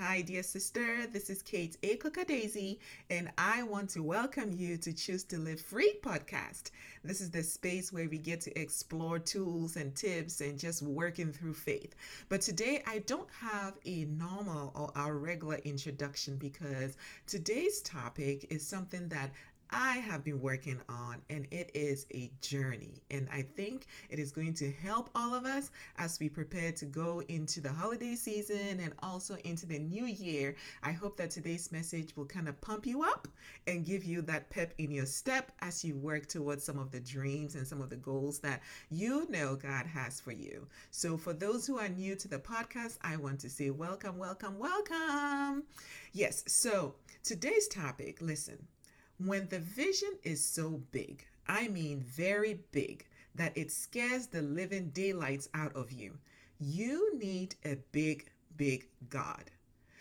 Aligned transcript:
Hi, 0.00 0.22
dear 0.22 0.42
sister. 0.42 1.06
This 1.06 1.30
is 1.30 1.42
Kate 1.42 1.76
A. 1.82 1.96
Daisy, 2.24 2.80
and 3.10 3.30
I 3.38 3.62
want 3.62 3.90
to 3.90 4.02
welcome 4.02 4.52
you 4.52 4.76
to 4.78 4.92
Choose 4.92 5.24
to 5.24 5.38
Live 5.38 5.60
Free 5.60 5.94
podcast. 6.02 6.70
This 7.04 7.20
is 7.20 7.30
the 7.30 7.42
space 7.42 7.92
where 7.92 8.08
we 8.08 8.18
get 8.18 8.40
to 8.42 8.58
explore 8.58 9.18
tools 9.18 9.76
and 9.76 9.94
tips 9.94 10.40
and 10.40 10.58
just 10.58 10.82
working 10.82 11.32
through 11.32 11.54
faith. 11.54 11.94
But 12.28 12.40
today, 12.40 12.82
I 12.86 13.00
don't 13.00 13.28
have 13.40 13.74
a 13.84 14.06
normal 14.06 14.72
or 14.74 14.90
our 14.96 15.14
regular 15.14 15.56
introduction 15.64 16.36
because 16.36 16.96
today's 17.26 17.80
topic 17.82 18.46
is 18.50 18.66
something 18.66 19.08
that 19.08 19.30
I 19.76 19.96
have 19.96 20.22
been 20.22 20.40
working 20.40 20.80
on, 20.88 21.20
and 21.30 21.48
it 21.50 21.72
is 21.74 22.06
a 22.14 22.30
journey. 22.40 23.02
And 23.10 23.26
I 23.32 23.42
think 23.42 23.86
it 24.08 24.20
is 24.20 24.30
going 24.30 24.54
to 24.54 24.70
help 24.70 25.10
all 25.16 25.34
of 25.34 25.46
us 25.46 25.72
as 25.98 26.20
we 26.20 26.28
prepare 26.28 26.70
to 26.70 26.84
go 26.84 27.22
into 27.26 27.60
the 27.60 27.72
holiday 27.72 28.14
season 28.14 28.78
and 28.80 28.92
also 29.02 29.36
into 29.44 29.66
the 29.66 29.80
new 29.80 30.04
year. 30.04 30.54
I 30.84 30.92
hope 30.92 31.16
that 31.16 31.32
today's 31.32 31.72
message 31.72 32.16
will 32.16 32.24
kind 32.24 32.48
of 32.48 32.60
pump 32.60 32.86
you 32.86 33.02
up 33.02 33.26
and 33.66 33.84
give 33.84 34.04
you 34.04 34.22
that 34.22 34.48
pep 34.48 34.72
in 34.78 34.92
your 34.92 35.06
step 35.06 35.50
as 35.60 35.84
you 35.84 35.96
work 35.96 36.28
towards 36.28 36.62
some 36.62 36.78
of 36.78 36.92
the 36.92 37.00
dreams 37.00 37.56
and 37.56 37.66
some 37.66 37.82
of 37.82 37.90
the 37.90 37.96
goals 37.96 38.38
that 38.40 38.62
you 38.90 39.26
know 39.28 39.56
God 39.56 39.86
has 39.86 40.20
for 40.20 40.32
you. 40.32 40.68
So, 40.92 41.16
for 41.16 41.32
those 41.32 41.66
who 41.66 41.80
are 41.80 41.88
new 41.88 42.14
to 42.14 42.28
the 42.28 42.38
podcast, 42.38 42.98
I 43.02 43.16
want 43.16 43.40
to 43.40 43.50
say 43.50 43.70
welcome, 43.70 44.18
welcome, 44.18 44.56
welcome. 44.56 45.64
Yes, 46.12 46.44
so 46.46 46.94
today's 47.24 47.66
topic 47.66 48.22
listen 48.22 48.68
when 49.18 49.48
the 49.48 49.60
vision 49.60 50.10
is 50.22 50.44
so 50.44 50.82
big, 50.90 51.24
I 51.46 51.68
mean 51.68 52.00
very 52.00 52.60
big, 52.72 53.06
that 53.34 53.56
it 53.56 53.70
scares 53.70 54.26
the 54.26 54.42
living 54.42 54.90
daylights 54.90 55.48
out 55.54 55.74
of 55.76 55.92
you, 55.92 56.18
you 56.58 57.16
need 57.18 57.54
a 57.64 57.76
big, 57.92 58.26
big 58.56 58.88
God. 59.10 59.50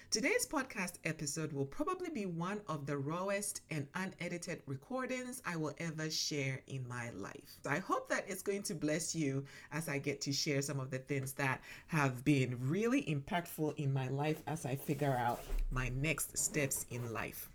Today's 0.10 0.46
podcast 0.46 1.00
episode 1.06 1.54
will 1.54 1.66
probably 1.66 2.10
be 2.10 2.28
one 2.28 2.62
of 2.68 2.86
the 2.86 2.98
rawest 2.98 3.62
and 3.72 3.88
unedited 3.96 4.62
recordings 4.68 5.42
I 5.44 5.56
will 5.56 5.74
ever 5.80 6.10
share 6.12 6.62
in 6.68 6.88
my 6.88 7.10
life. 7.12 7.58
I 7.68 7.80
hope 7.80 8.10
that 8.10 8.26
it's 8.28 8.44
going 8.44 8.62
to 8.64 8.76
bless 8.76 9.16
you 9.16 9.44
as 9.72 9.90
I 9.90 9.98
get 9.98 10.22
to 10.22 10.32
share 10.32 10.62
some 10.62 10.80
of 10.80 10.92
the 10.92 11.00
things 11.00 11.34
that 11.34 11.62
have 11.88 12.24
been 12.24 12.60
really 12.62 13.02
impactful 13.04 13.76
in 13.78 13.92
my 13.92 14.08
life 14.10 14.44
as 14.46 14.68
I 14.68 14.76
figure 14.76 15.18
out 15.20 15.42
my 15.72 15.90
next 15.90 16.38
steps 16.38 16.86
in 16.92 17.12
life. 17.12 17.50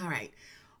All 0.00 0.08
right 0.08 0.32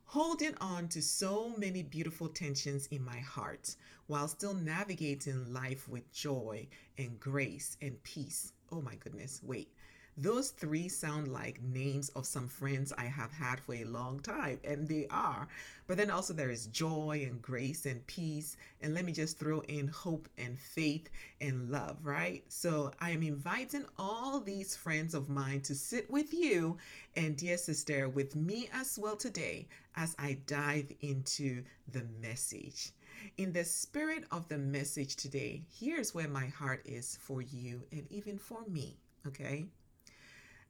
holding 0.06 0.54
on 0.60 0.88
to 0.88 1.02
so 1.02 1.52
many 1.56 1.82
beautiful 1.82 2.28
tensions 2.28 2.86
in 2.86 3.04
my 3.04 3.18
heart 3.18 3.74
while 4.06 4.28
still 4.28 4.54
navigating 4.54 5.52
life 5.52 5.88
with 5.88 6.12
joy 6.12 6.66
and 6.98 7.18
grace 7.18 7.76
and 7.82 8.02
peace. 8.04 8.52
Oh 8.70 8.80
my 8.80 8.94
goodness, 8.96 9.40
wait. 9.42 9.73
Those 10.16 10.50
three 10.50 10.88
sound 10.88 11.32
like 11.32 11.60
names 11.60 12.08
of 12.10 12.24
some 12.24 12.46
friends 12.46 12.92
I 12.96 13.06
have 13.06 13.32
had 13.32 13.58
for 13.58 13.74
a 13.74 13.84
long 13.84 14.20
time, 14.20 14.60
and 14.62 14.86
they 14.86 15.08
are. 15.10 15.48
But 15.88 15.96
then 15.96 16.08
also 16.08 16.32
there 16.32 16.50
is 16.50 16.68
joy 16.68 17.26
and 17.28 17.42
grace 17.42 17.84
and 17.84 18.06
peace. 18.06 18.56
And 18.80 18.94
let 18.94 19.04
me 19.04 19.10
just 19.12 19.38
throw 19.38 19.60
in 19.62 19.88
hope 19.88 20.28
and 20.38 20.56
faith 20.56 21.08
and 21.40 21.68
love, 21.68 21.96
right? 22.04 22.44
So 22.48 22.92
I 23.00 23.10
am 23.10 23.24
inviting 23.24 23.86
all 23.98 24.38
these 24.38 24.76
friends 24.76 25.14
of 25.14 25.28
mine 25.28 25.62
to 25.62 25.74
sit 25.74 26.08
with 26.08 26.32
you 26.32 26.78
and, 27.16 27.36
dear 27.36 27.56
sister, 27.56 28.08
with 28.08 28.36
me 28.36 28.68
as 28.72 28.96
well 28.96 29.16
today 29.16 29.66
as 29.96 30.14
I 30.16 30.38
dive 30.46 30.92
into 31.00 31.64
the 31.90 32.04
message. 32.22 32.92
In 33.36 33.52
the 33.52 33.64
spirit 33.64 34.24
of 34.30 34.46
the 34.46 34.58
message 34.58 35.16
today, 35.16 35.62
here's 35.76 36.14
where 36.14 36.28
my 36.28 36.46
heart 36.46 36.82
is 36.84 37.18
for 37.20 37.42
you 37.42 37.82
and 37.90 38.06
even 38.10 38.38
for 38.38 38.60
me, 38.68 38.96
okay? 39.26 39.66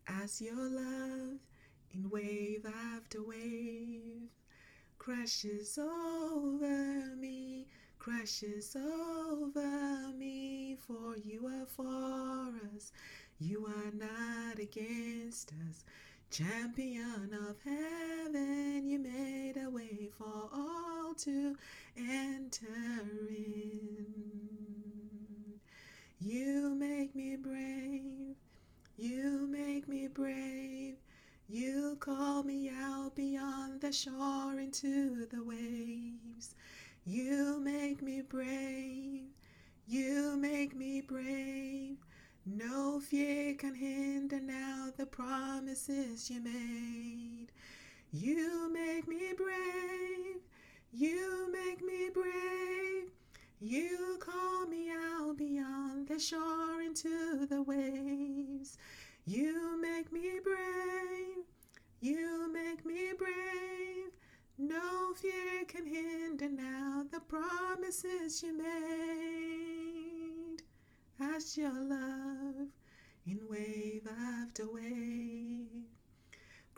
As 0.07 0.41
your 0.41 0.55
love 0.71 1.39
in 1.93 2.09
wave 2.11 2.65
after 2.95 3.23
wave 3.23 4.31
crashes 4.99 5.79
over 5.79 7.15
me, 7.17 7.67
crashes 7.99 8.77
over 8.77 10.13
me, 10.17 10.77
for 10.77 11.17
you 11.17 11.47
are 11.47 11.67
for 11.67 12.53
us, 12.75 12.93
you 13.39 13.67
are 13.67 13.93
not 13.93 14.59
against 14.59 15.53
us. 15.69 15.85
Champion 16.31 17.33
of 17.49 17.57
heaven, 17.63 18.87
you 18.89 18.99
made 18.99 19.57
a 19.57 19.71
way 19.71 20.11
for 20.17 20.49
all 20.53 21.15
to 21.19 21.57
enter 21.97 22.67
in. 23.29 24.05
You 26.19 26.75
make 26.75 27.15
me 27.15 27.37
brave 27.37 28.37
you 28.97 29.47
make 29.51 29.89
me 29.89 30.09
brave. 30.09 30.97
You 31.49 31.97
call 32.01 32.43
me 32.43 32.71
out 32.71 33.15
beyond 33.15 33.81
the 33.81 33.93
shore 33.93 34.59
into 34.59 35.27
the 35.27 35.43
waves. 35.43 36.55
You 37.05 37.61
make 37.61 38.03
me 38.03 38.23
brave. 38.23 39.29
You 39.87 40.37
make 40.37 40.75
me 40.75 41.01
brave. 41.01 41.99
No 42.47 43.01
fear 43.01 43.55
can 43.55 43.75
hinder 43.75 44.41
now 44.41 44.91
the 44.97 45.07
promises 45.07 46.31
you 46.31 46.41
made. 46.41 47.49
You 48.13 48.71
make 48.73 49.09
me 49.09 49.33
brave. 49.37 50.41
You 50.93 51.53
make 51.53 51.85
me 51.85 52.11
brave. 52.15 53.11
You 53.67 54.19
call 54.21 54.67
me 54.67 54.91
out 54.91 55.39
beyond 55.39 56.09
the 56.09 56.19
shore 56.19 56.83
into 56.85 57.47
the 57.47 57.63
waves. 57.63 58.77
You 59.25 59.81
make 59.81 60.13
me 60.13 60.39
brave. 60.45 61.47
You 61.99 62.53
make 62.53 62.85
me 62.85 63.13
brave. 63.17 64.11
No 64.59 65.15
fear 65.15 65.65
can 65.67 65.87
hinder 65.87 66.51
now 66.51 67.07
the 67.11 67.21
promises 67.21 68.43
you 68.43 68.53
made. 68.59 68.75
As 71.19 71.57
your 71.57 71.73
love 71.73 72.69
in 73.27 73.49
wave 73.49 74.07
after 74.07 74.71
wave 74.71 75.89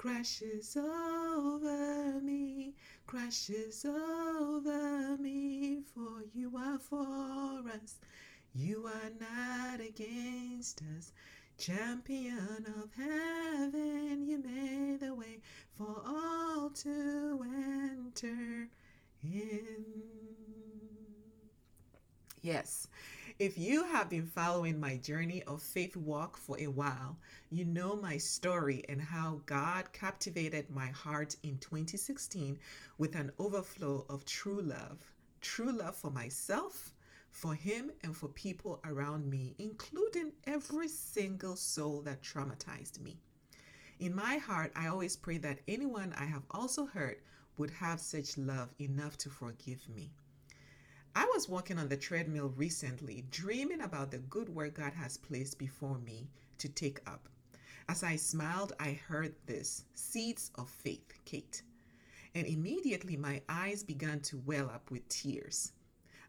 crashes 0.06 0.76
over 0.76 2.20
me, 2.20 2.72
crashes 3.08 3.84
over 3.84 5.16
me, 5.18 5.80
for 5.92 6.22
you 6.32 6.56
are 6.56 6.78
for 6.78 7.64
us, 7.74 7.98
you 8.54 8.86
are 8.86 9.10
not 9.18 9.80
against 9.80 10.80
us. 10.96 11.12
Champion 11.58 12.64
of 12.80 12.88
heaven, 12.96 14.22
you 14.22 14.38
made 14.38 15.00
the 15.00 15.12
way 15.12 15.40
for 15.76 16.00
all 16.06 16.70
to 16.70 17.44
enter 17.44 18.68
in. 19.24 19.84
Yes, 22.42 22.86
if 23.38 23.58
you 23.58 23.84
have 23.84 24.08
been 24.08 24.26
following 24.26 24.80
my 24.80 24.96
journey 24.96 25.42
of 25.42 25.60
faith 25.60 25.94
walk 25.94 26.38
for 26.38 26.58
a 26.58 26.68
while, 26.68 27.18
you 27.50 27.66
know 27.66 27.94
my 27.94 28.16
story 28.16 28.82
and 28.88 28.98
how 28.98 29.42
God 29.44 29.92
captivated 29.92 30.70
my 30.70 30.86
heart 30.86 31.36
in 31.42 31.58
2016 31.58 32.58
with 32.96 33.14
an 33.14 33.30
overflow 33.38 34.06
of 34.08 34.24
true 34.24 34.62
love. 34.62 35.12
True 35.42 35.70
love 35.70 35.94
for 35.94 36.10
myself, 36.10 36.94
for 37.30 37.54
Him, 37.54 37.92
and 38.02 38.16
for 38.16 38.28
people 38.28 38.80
around 38.86 39.28
me, 39.28 39.54
including 39.58 40.32
every 40.46 40.88
single 40.88 41.56
soul 41.56 42.00
that 42.02 42.22
traumatized 42.22 43.00
me. 43.00 43.18
In 44.00 44.14
my 44.14 44.38
heart, 44.38 44.72
I 44.74 44.86
always 44.86 45.14
pray 45.14 45.36
that 45.38 45.60
anyone 45.68 46.14
I 46.16 46.24
have 46.24 46.44
also 46.50 46.86
hurt 46.86 47.22
would 47.58 47.70
have 47.70 48.00
such 48.00 48.38
love 48.38 48.70
enough 48.80 49.18
to 49.18 49.28
forgive 49.28 49.86
me. 49.94 50.14
I 51.18 51.24
was 51.32 51.48
walking 51.48 51.78
on 51.78 51.88
the 51.88 51.96
treadmill 51.96 52.52
recently, 52.58 53.24
dreaming 53.30 53.80
about 53.80 54.10
the 54.10 54.18
good 54.18 54.50
work 54.50 54.74
God 54.74 54.92
has 54.92 55.16
placed 55.16 55.58
before 55.58 55.96
me 55.96 56.28
to 56.58 56.68
take 56.68 57.00
up. 57.06 57.30
As 57.88 58.02
I 58.02 58.16
smiled, 58.16 58.74
I 58.78 59.00
heard 59.08 59.34
this 59.46 59.84
Seeds 59.94 60.50
of 60.56 60.68
Faith, 60.68 61.14
Kate. 61.24 61.62
And 62.34 62.46
immediately 62.46 63.16
my 63.16 63.40
eyes 63.48 63.82
began 63.82 64.20
to 64.24 64.42
well 64.44 64.68
up 64.68 64.90
with 64.90 65.08
tears. 65.08 65.72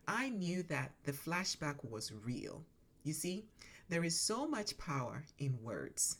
I 0.07 0.29
knew 0.29 0.63
that 0.63 0.93
the 1.03 1.11
flashback 1.11 1.83
was 1.83 2.13
real. 2.23 2.63
You 3.03 3.11
see, 3.11 3.43
there 3.89 4.05
is 4.05 4.17
so 4.17 4.47
much 4.47 4.77
power 4.77 5.25
in 5.37 5.61
words. 5.61 6.19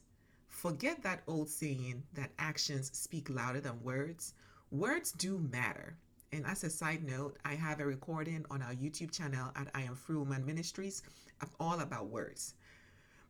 Forget 0.50 1.02
that 1.04 1.24
old 1.25 1.48
saying 1.48 2.04
that 2.16 2.31
actions 2.38 2.92
speak 2.94 3.30
louder 3.30 3.62
than 3.62 3.81
words. 3.81 4.34
Words 4.72 5.14
do 5.14 5.40
matter. 5.40 5.96
And 6.32 6.46
as 6.46 6.64
a 6.64 6.70
side 6.70 7.04
note, 7.04 7.38
I 7.46 7.56
have 7.56 7.80
a 7.80 7.86
recording 7.86 8.46
on 8.52 8.62
our 8.62 8.74
YouTube 8.74 9.12
channel 9.12 9.52
at 9.56 9.70
I 9.74 9.84
Am 9.84 9.96
Free 9.96 10.18
Woman 10.18 10.46
Ministries 10.46 11.02
of 11.42 11.50
all 11.60 11.80
about 11.80 12.08
words. 12.08 12.56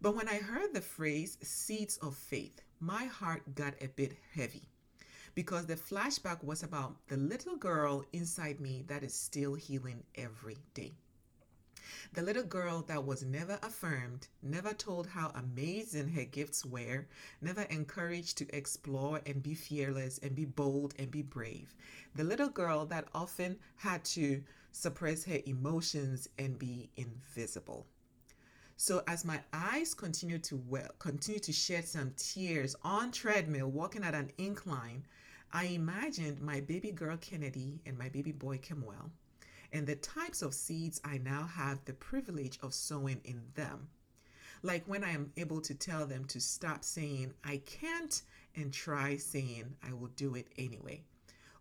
But 0.02 0.16
when 0.16 0.28
I 0.28 0.38
heard 0.38 0.74
the 0.74 0.82
phrase 0.82 1.38
seeds 1.42 1.98
of 1.98 2.16
faith, 2.16 2.62
my 2.80 3.06
heart 3.06 3.56
got 3.56 3.76
a 3.82 3.88
bit 3.88 4.18
heavy 4.34 4.68
because 5.36 5.68
the 5.68 5.76
flashback 5.76 6.44
was 6.44 6.64
about 6.64 6.96
the 7.08 7.18
little 7.18 7.56
girl 7.56 8.04
inside 8.14 8.60
me 8.60 8.84
that 8.88 9.04
is 9.04 9.14
still 9.14 9.54
healing 9.54 10.04
every 10.16 10.58
day. 10.74 10.94
The 12.14 12.22
little 12.22 12.44
girl 12.44 12.82
that 12.84 13.06
was 13.06 13.24
never 13.24 13.60
affirmed, 13.62 14.28
never 14.42 14.74
told 14.74 15.08
how 15.08 15.32
amazing 15.36 16.10
her 16.10 16.26
gifts 16.26 16.66
were, 16.66 17.08
never 17.42 17.62
encouraged 17.64 18.38
to 18.40 18.56
explore 18.56 19.22
and 19.26 19.42
be 19.44 19.54
fearless 19.54 20.18
and 20.20 20.36
be 20.36 20.46
bold 20.46 20.94
and 20.98 21.12
be 21.12 21.22
brave. 21.22 21.76
The 22.16 22.24
little 22.24 22.50
girl 22.50 22.86
that 22.88 23.08
often 23.14 23.58
had 23.78 24.04
to 24.06 24.44
suppress 24.72 25.24
her 25.26 25.40
emotions 25.46 26.28
and 26.38 26.58
be 26.60 26.90
invisible. 26.96 27.88
So 28.76 29.04
as 29.08 29.26
my 29.26 29.42
eyes 29.52 29.94
continue 29.94 30.38
to 30.40 30.58
well, 30.68 30.90
continue 31.00 31.40
to 31.40 31.52
shed 31.52 31.88
some 31.88 32.14
tears 32.16 32.76
on 32.84 33.12
treadmill, 33.12 33.72
walking 33.72 34.04
at 34.04 34.14
an 34.14 34.32
incline, 34.38 35.04
I 35.52 35.66
imagined 35.66 36.42
my 36.42 36.62
baby 36.62 36.92
girl 36.92 37.18
Kennedy 37.18 37.82
and 37.86 37.98
my 37.98 38.10
baby 38.10 38.32
boy 38.32 38.60
Kemuel 38.60 39.12
and 39.72 39.86
the 39.86 39.96
types 39.96 40.42
of 40.42 40.54
seeds 40.54 41.02
I 41.04 41.18
now 41.18 41.44
have 41.44 41.84
the 41.86 41.94
privilege 41.94 42.60
of 42.62 42.74
sowing 42.74 43.22
in 43.24 43.42
them. 43.56 43.90
Like 44.64 44.86
when 44.88 45.04
I 45.04 45.12
am 45.12 45.32
able 45.38 45.62
to 45.62 45.76
tell 45.76 46.06
them 46.06 46.26
to 46.26 46.40
stop 46.42 46.84
saying, 46.84 47.34
I 47.44 47.58
can't, 47.66 48.22
and 48.56 48.74
try 48.74 49.18
saying, 49.18 49.76
I 49.88 49.94
will 49.94 50.10
do 50.16 50.36
it 50.36 50.48
anyway. 50.58 51.04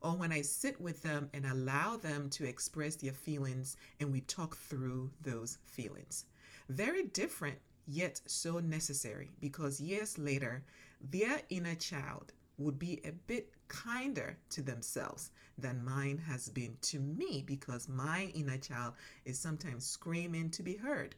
Or 0.00 0.17
when 0.17 0.32
I 0.32 0.43
sit 0.43 0.81
with 0.81 1.03
them 1.03 1.31
and 1.35 1.44
allow 1.44 1.97
them 1.97 2.31
to 2.31 2.44
express 2.44 2.97
their 2.97 3.12
feelings 3.12 3.76
and 4.00 4.12
we 4.12 4.20
talk 4.23 4.56
through 4.56 5.11
those 5.20 5.59
feelings. 5.64 6.25
Very 6.69 7.05
different, 7.05 7.59
yet 7.87 8.20
so 8.26 8.59
necessary 8.61 9.31
because 9.41 9.81
years 9.81 10.19
later, 10.19 10.64
their 11.00 11.43
inner 11.50 11.75
child 11.75 12.32
would 12.58 12.79
be 12.79 13.00
a 13.05 13.12
bit 13.12 13.53
kinder 13.69 14.37
to 14.50 14.62
themselves 14.62 15.31
than 15.58 15.85
mine 15.85 16.19
has 16.19 16.49
been 16.49 16.76
to 16.82 16.99
me 16.99 17.43
because 17.47 17.88
my 17.88 18.31
inner 18.35 18.58
child 18.58 18.94
is 19.25 19.38
sometimes 19.38 19.85
screaming 19.85 20.50
to 20.50 20.62
be 20.62 20.76
heard. 20.76 21.14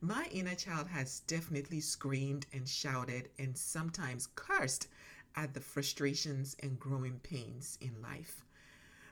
My 0.00 0.28
inner 0.30 0.54
child 0.54 0.88
has 0.88 1.20
definitely 1.20 1.80
screamed 1.80 2.46
and 2.52 2.68
shouted 2.68 3.30
and 3.38 3.56
sometimes 3.56 4.28
cursed 4.34 4.88
at 5.34 5.54
the 5.54 5.60
frustrations 5.60 6.56
and 6.62 6.78
growing 6.78 7.18
pains 7.20 7.78
in 7.80 8.00
life 8.00 8.44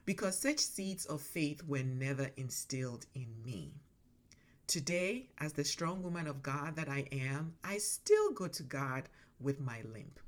because 0.05 0.39
such 0.39 0.61
seeds 0.61 1.05
of 1.07 1.21
faith 1.21 1.63
were 1.65 1.83
never 1.83 2.31
instilled 2.37 3.07
in 3.15 3.27
me. 3.45 3.73
Today, 4.69 5.29
as 5.39 5.53
the 5.53 5.65
strong 5.65 6.03
woman 6.03 6.27
of 6.27 6.43
God 6.43 6.77
that 6.77 6.89
I 6.89 7.09
am, 7.13 7.55
I 7.63 7.79
still 7.79 8.33
go 8.33 8.47
to 8.49 8.63
God 8.63 9.09
with 9.41 9.61
my 9.61 9.83
limp 9.83 10.21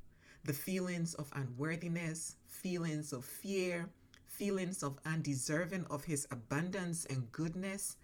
the 0.49 0.55
feelings 0.55 1.13
of 1.13 1.31
unworthiness, 1.35 2.37
feelings 2.47 3.13
of 3.13 3.23
fear, 3.23 3.87
feelings 4.29 4.83
of 4.83 4.99
undeserving 5.05 5.85
of 5.91 6.05
His 6.05 6.27
abundance 6.31 7.05
and 7.05 7.31
goodness. 7.33 7.99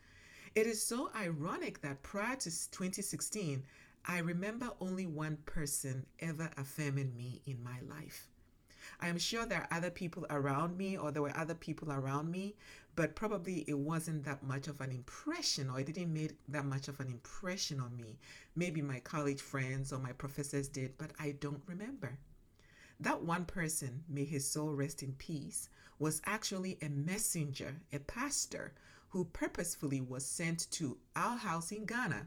It 0.55 0.67
is 0.67 0.83
so 0.83 1.11
ironic 1.17 1.81
that 1.81 2.03
prior 2.03 2.37
to 2.37 2.51
2016, 2.51 3.63
I 4.07 4.19
remember 4.19 4.69
only 4.79 5.07
one 5.07 5.39
person 5.47 6.05
ever 6.21 6.51
affirming 6.59 7.17
me 7.17 7.41
in 7.47 7.65
my 7.65 7.81
life. 7.89 8.29
I 9.01 9.09
am 9.09 9.17
sure 9.17 9.47
there 9.47 9.63
are 9.63 9.77
other 9.79 9.91
people 9.91 10.27
around 10.29 10.77
me, 10.77 10.99
or 10.99 11.11
there 11.11 11.23
were 11.23 11.35
other 11.35 11.55
people 11.55 11.93
around 11.93 12.31
me, 12.31 12.57
but 12.95 13.17
probably 13.17 13.65
it 13.67 13.79
wasn't 13.79 14.23
that 14.25 14.43
much 14.43 14.69
of 14.69 14.83
an 14.83 14.91
impression, 14.91 15.71
or 15.71 15.81
it 15.81 15.87
didn't 15.87 16.13
make 16.13 16.33
that 16.49 16.67
much 16.67 16.89
of 16.89 17.01
an 17.01 17.09
impression 17.09 17.81
on 17.81 17.97
me. 17.97 18.19
Maybe 18.55 18.83
my 18.83 19.01
college 19.01 19.41
friends 19.41 19.95
or 19.95 19.99
my 19.99 20.13
professors 20.13 20.69
did, 20.69 20.99
but 20.99 21.13
I 21.19 21.31
don't 21.41 21.63
remember. 21.67 22.19
That 23.01 23.23
one 23.23 23.45
person, 23.45 24.05
may 24.09 24.25
his 24.25 24.51
soul 24.51 24.73
rest 24.73 25.03
in 25.03 25.13
peace, 25.13 25.69
was 25.99 26.23
actually 26.25 26.79
a 26.81 26.89
messenger, 26.89 27.77
a 27.93 27.99
pastor, 27.99 28.73
who 29.09 29.25
purposefully 29.27 30.01
was 30.01 30.25
sent 30.27 30.71
to 30.73 30.99
our 31.15 31.37
house 31.37 31.71
in 31.71 31.85
Ghana 31.85 32.27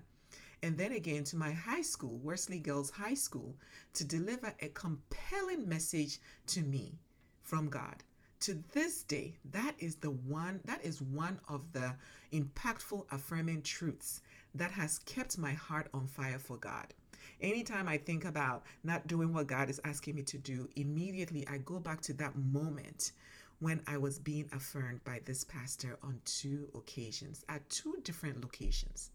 and 0.63 0.77
then 0.77 0.91
again 0.91 1.23
to 1.25 1.35
my 1.35 1.51
high 1.51 1.81
school, 1.81 2.19
Wesley 2.23 2.59
Girls 2.59 2.89
High 2.89 3.13
School, 3.13 3.55
to 3.93 4.03
deliver 4.03 4.53
a 4.59 4.69
compelling 4.69 5.67
message 5.67 6.19
to 6.47 6.61
me 6.61 6.99
from 7.41 7.69
God. 7.69 8.03
To 8.41 8.63
this 8.73 9.03
day, 9.03 9.37
that 9.51 9.75
is 9.79 9.95
the 9.95 10.11
one 10.11 10.61
that 10.65 10.83
is 10.83 11.01
one 11.01 11.39
of 11.47 11.73
the 11.73 11.95
impactful 12.31 13.05
affirming 13.11 13.63
truths 13.63 14.21
that 14.53 14.71
has 14.71 14.99
kept 14.99 15.37
my 15.37 15.53
heart 15.53 15.89
on 15.93 16.07
fire 16.07 16.39
for 16.39 16.57
God. 16.57 16.93
Anytime 17.41 17.87
I 17.87 17.97
think 17.97 18.25
about 18.25 18.63
not 18.83 19.07
doing 19.07 19.33
what 19.33 19.47
God 19.47 19.69
is 19.69 19.81
asking 19.83 20.15
me 20.15 20.23
to 20.23 20.37
do, 20.37 20.69
immediately 20.75 21.47
I 21.47 21.57
go 21.59 21.79
back 21.79 22.01
to 22.01 22.13
that 22.13 22.35
moment 22.35 23.11
when 23.59 23.81
I 23.87 23.97
was 23.97 24.19
being 24.19 24.49
affirmed 24.51 25.03
by 25.03 25.21
this 25.25 25.43
pastor 25.43 25.97
on 26.03 26.21
two 26.25 26.69
occasions 26.75 27.43
at 27.49 27.69
two 27.69 27.97
different 28.03 28.41
locations. 28.41 29.11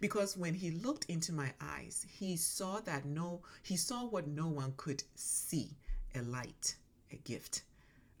Because 0.00 0.36
when 0.36 0.54
he 0.54 0.70
looked 0.70 1.04
into 1.06 1.32
my 1.32 1.52
eyes, 1.60 2.04
he 2.08 2.36
saw 2.36 2.80
that 2.80 3.04
no, 3.04 3.42
he 3.62 3.76
saw 3.76 4.04
what 4.04 4.26
no 4.26 4.48
one 4.48 4.74
could 4.76 5.02
see 5.14 5.76
a 6.14 6.22
light, 6.22 6.76
a 7.12 7.16
gift. 7.16 7.62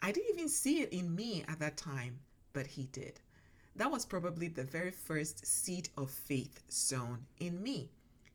I 0.00 0.12
didn't 0.12 0.34
even 0.34 0.48
see 0.48 0.80
it 0.80 0.92
in 0.92 1.14
me 1.14 1.44
at 1.48 1.58
that 1.60 1.76
time, 1.76 2.18
but 2.52 2.66
he 2.66 2.84
did. 2.84 3.20
That 3.76 3.90
was 3.90 4.04
probably 4.04 4.48
the 4.48 4.64
very 4.64 4.90
first 4.90 5.46
seed 5.46 5.88
of 5.96 6.10
faith 6.10 6.60
sown 6.68 7.26
in 7.38 7.62
me. 7.62 7.90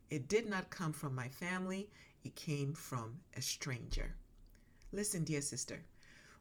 It 0.09 0.27
did 0.27 0.48
not 0.48 0.69
come 0.69 0.94
from 0.94 1.13
my 1.13 1.27
family, 1.27 1.89
it 2.24 2.36
came 2.36 2.74
from 2.74 3.19
a 3.36 3.42
stranger. 3.42 4.15
Listen, 4.92 5.24
dear 5.24 5.42
sister, 5.42 5.83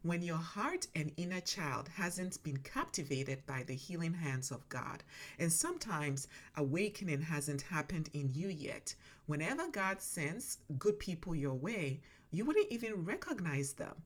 when 0.02 0.22
your 0.22 0.36
heart 0.36 0.86
and 0.94 1.10
inner 1.16 1.40
child 1.40 1.88
hasn't 1.88 2.40
been 2.44 2.58
captivated 2.58 3.44
by 3.44 3.64
the 3.64 3.74
healing 3.74 4.14
hands 4.14 4.52
of 4.52 4.68
God, 4.68 5.02
and 5.38 5.52
sometimes 5.52 6.28
awakening 6.56 7.22
hasn't 7.22 7.62
happened 7.62 8.08
in 8.12 8.30
you 8.32 8.48
yet, 8.48 8.94
whenever 9.26 9.68
God 9.68 10.00
sends 10.00 10.58
good 10.78 11.00
people 11.00 11.34
your 11.34 11.54
way, 11.54 12.00
you 12.30 12.44
wouldn't 12.44 12.70
even 12.70 13.04
recognize 13.04 13.72
them 13.72 13.96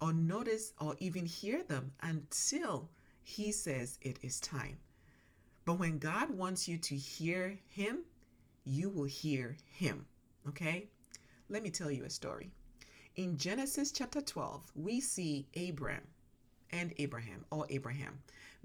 or 0.00 0.14
notice 0.14 0.72
or 0.80 0.96
even 1.00 1.26
hear 1.26 1.62
them 1.62 1.92
until 2.00 2.88
He 3.22 3.52
says 3.52 3.98
it 4.00 4.18
is 4.22 4.40
time. 4.40 4.78
But 5.66 5.78
when 5.78 5.98
God 5.98 6.30
wants 6.30 6.66
you 6.66 6.78
to 6.78 6.96
hear 6.96 7.58
Him, 7.68 8.04
you 8.66 8.90
will 8.90 9.04
hear 9.04 9.56
him. 9.70 10.04
Okay? 10.48 10.88
Let 11.48 11.62
me 11.62 11.70
tell 11.70 11.90
you 11.90 12.04
a 12.04 12.10
story. 12.10 12.50
In 13.14 13.38
Genesis 13.38 13.92
chapter 13.92 14.20
12, 14.20 14.72
we 14.74 15.00
see 15.00 15.46
Abram 15.56 16.02
and 16.70 16.92
Abraham, 16.98 17.44
or 17.50 17.64
Abraham, 17.70 18.18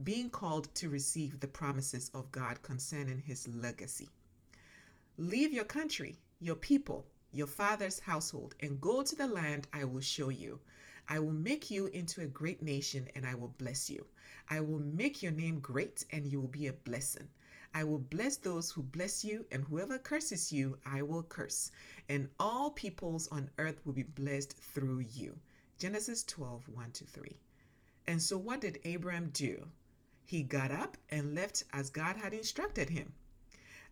being 0.03 0.31
called 0.31 0.73
to 0.75 0.89
receive 0.89 1.39
the 1.39 1.47
promises 1.47 2.09
of 2.15 2.31
God 2.31 2.61
concerning 2.63 3.19
his 3.19 3.47
legacy. 3.47 4.09
Leave 5.17 5.53
your 5.53 5.65
country, 5.65 6.17
your 6.39 6.55
people, 6.55 7.05
your 7.31 7.47
father's 7.47 7.99
household, 7.99 8.55
and 8.59 8.81
go 8.81 9.03
to 9.03 9.15
the 9.15 9.27
land 9.27 9.67
I 9.71 9.83
will 9.83 10.01
show 10.01 10.29
you. 10.29 10.59
I 11.07 11.19
will 11.19 11.31
make 11.31 11.69
you 11.69 11.85
into 11.87 12.21
a 12.21 12.27
great 12.27 12.63
nation 12.63 13.07
and 13.15 13.25
I 13.25 13.35
will 13.35 13.53
bless 13.59 13.89
you. 13.89 14.05
I 14.49 14.61
will 14.61 14.79
make 14.79 15.21
your 15.21 15.31
name 15.31 15.59
great 15.59 16.05
and 16.11 16.25
you 16.25 16.41
will 16.41 16.47
be 16.47 16.67
a 16.67 16.73
blessing. 16.73 17.27
I 17.73 17.83
will 17.85 17.99
bless 17.99 18.37
those 18.37 18.71
who 18.71 18.83
bless 18.83 19.23
you, 19.23 19.45
and 19.51 19.63
whoever 19.63 19.97
curses 19.97 20.51
you, 20.51 20.77
I 20.85 21.01
will 21.03 21.23
curse. 21.23 21.71
And 22.09 22.29
all 22.39 22.71
peoples 22.71 23.27
on 23.29 23.49
earth 23.57 23.79
will 23.85 23.93
be 23.93 24.03
blessed 24.03 24.57
through 24.57 24.99
you. 24.99 25.39
Genesis 25.77 26.23
12 26.23 26.67
1 26.67 26.91
to 26.91 27.05
3. 27.05 27.39
And 28.07 28.21
so, 28.21 28.37
what 28.37 28.61
did 28.61 28.79
Abraham 28.83 29.29
do? 29.29 29.67
He 30.25 30.43
got 30.43 30.71
up 30.71 30.97
and 31.09 31.33
left 31.33 31.63
as 31.71 31.89
God 31.89 32.17
had 32.17 32.33
instructed 32.33 32.89
him. 32.89 33.13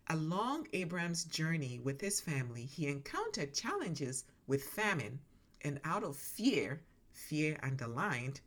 Along 0.08 0.66
Abraham's 0.72 1.24
journey 1.24 1.78
with 1.78 2.00
his 2.00 2.20
family, 2.20 2.64
he 2.64 2.86
encountered 2.86 3.54
challenges 3.54 4.24
with 4.46 4.62
famine, 4.62 5.20
and 5.62 5.80
out 5.84 6.02
of 6.02 6.16
fear, 6.16 6.82
fear 7.12 7.58
underlined, 7.62 8.40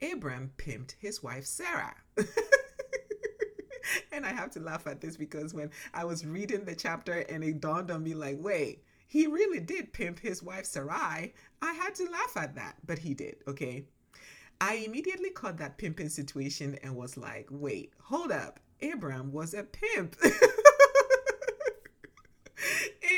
Abraham 0.00 0.52
pimped 0.58 0.96
his 0.98 1.22
wife 1.22 1.46
Sarah. 1.46 1.96
and 4.16 4.26
I 4.26 4.32
have 4.32 4.50
to 4.52 4.60
laugh 4.60 4.86
at 4.86 5.00
this 5.00 5.16
because 5.16 5.54
when 5.54 5.70
I 5.94 6.04
was 6.04 6.26
reading 6.26 6.64
the 6.64 6.74
chapter 6.74 7.12
and 7.12 7.44
it 7.44 7.60
dawned 7.60 7.90
on 7.90 8.02
me, 8.02 8.14
like, 8.14 8.38
wait, 8.40 8.82
he 9.06 9.26
really 9.26 9.60
did 9.60 9.92
pimp 9.92 10.18
his 10.18 10.42
wife 10.42 10.64
Sarai. 10.64 11.34
I 11.62 11.72
had 11.72 11.94
to 11.96 12.10
laugh 12.10 12.36
at 12.36 12.54
that, 12.56 12.76
but 12.86 12.98
he 12.98 13.14
did, 13.14 13.36
okay? 13.46 13.84
I 14.60 14.84
immediately 14.86 15.30
caught 15.30 15.58
that 15.58 15.76
pimping 15.76 16.08
situation 16.08 16.78
and 16.82 16.96
was 16.96 17.16
like, 17.16 17.46
wait, 17.50 17.92
hold 18.00 18.32
up. 18.32 18.58
Abram 18.82 19.32
was 19.32 19.54
a 19.54 19.62
pimp. 19.62 20.16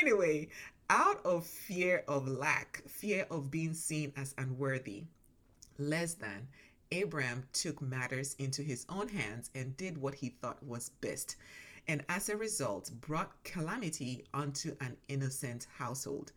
anyway, 0.01 0.49
out 0.89 1.25
of 1.25 1.45
fear 1.45 2.03
of 2.07 2.27
lack, 2.27 2.83
fear 2.87 3.25
of 3.31 3.51
being 3.51 3.73
seen 3.73 4.13
as 4.15 4.33
unworthy, 4.37 5.05
less 5.77 6.15
than, 6.15 6.47
Abraham 6.91 7.43
took 7.53 7.81
matters 7.81 8.35
into 8.39 8.63
his 8.63 8.85
own 8.89 9.09
hands 9.09 9.49
and 9.53 9.77
did 9.77 9.97
what 9.97 10.15
he 10.15 10.29
thought 10.29 10.63
was 10.63 10.89
best, 11.01 11.35
and 11.87 12.03
as 12.09 12.29
a 12.29 12.37
result, 12.37 12.91
brought 13.01 13.43
calamity 13.43 14.25
onto 14.33 14.75
an 14.81 14.97
innocent 15.07 15.67
household. 15.77 16.31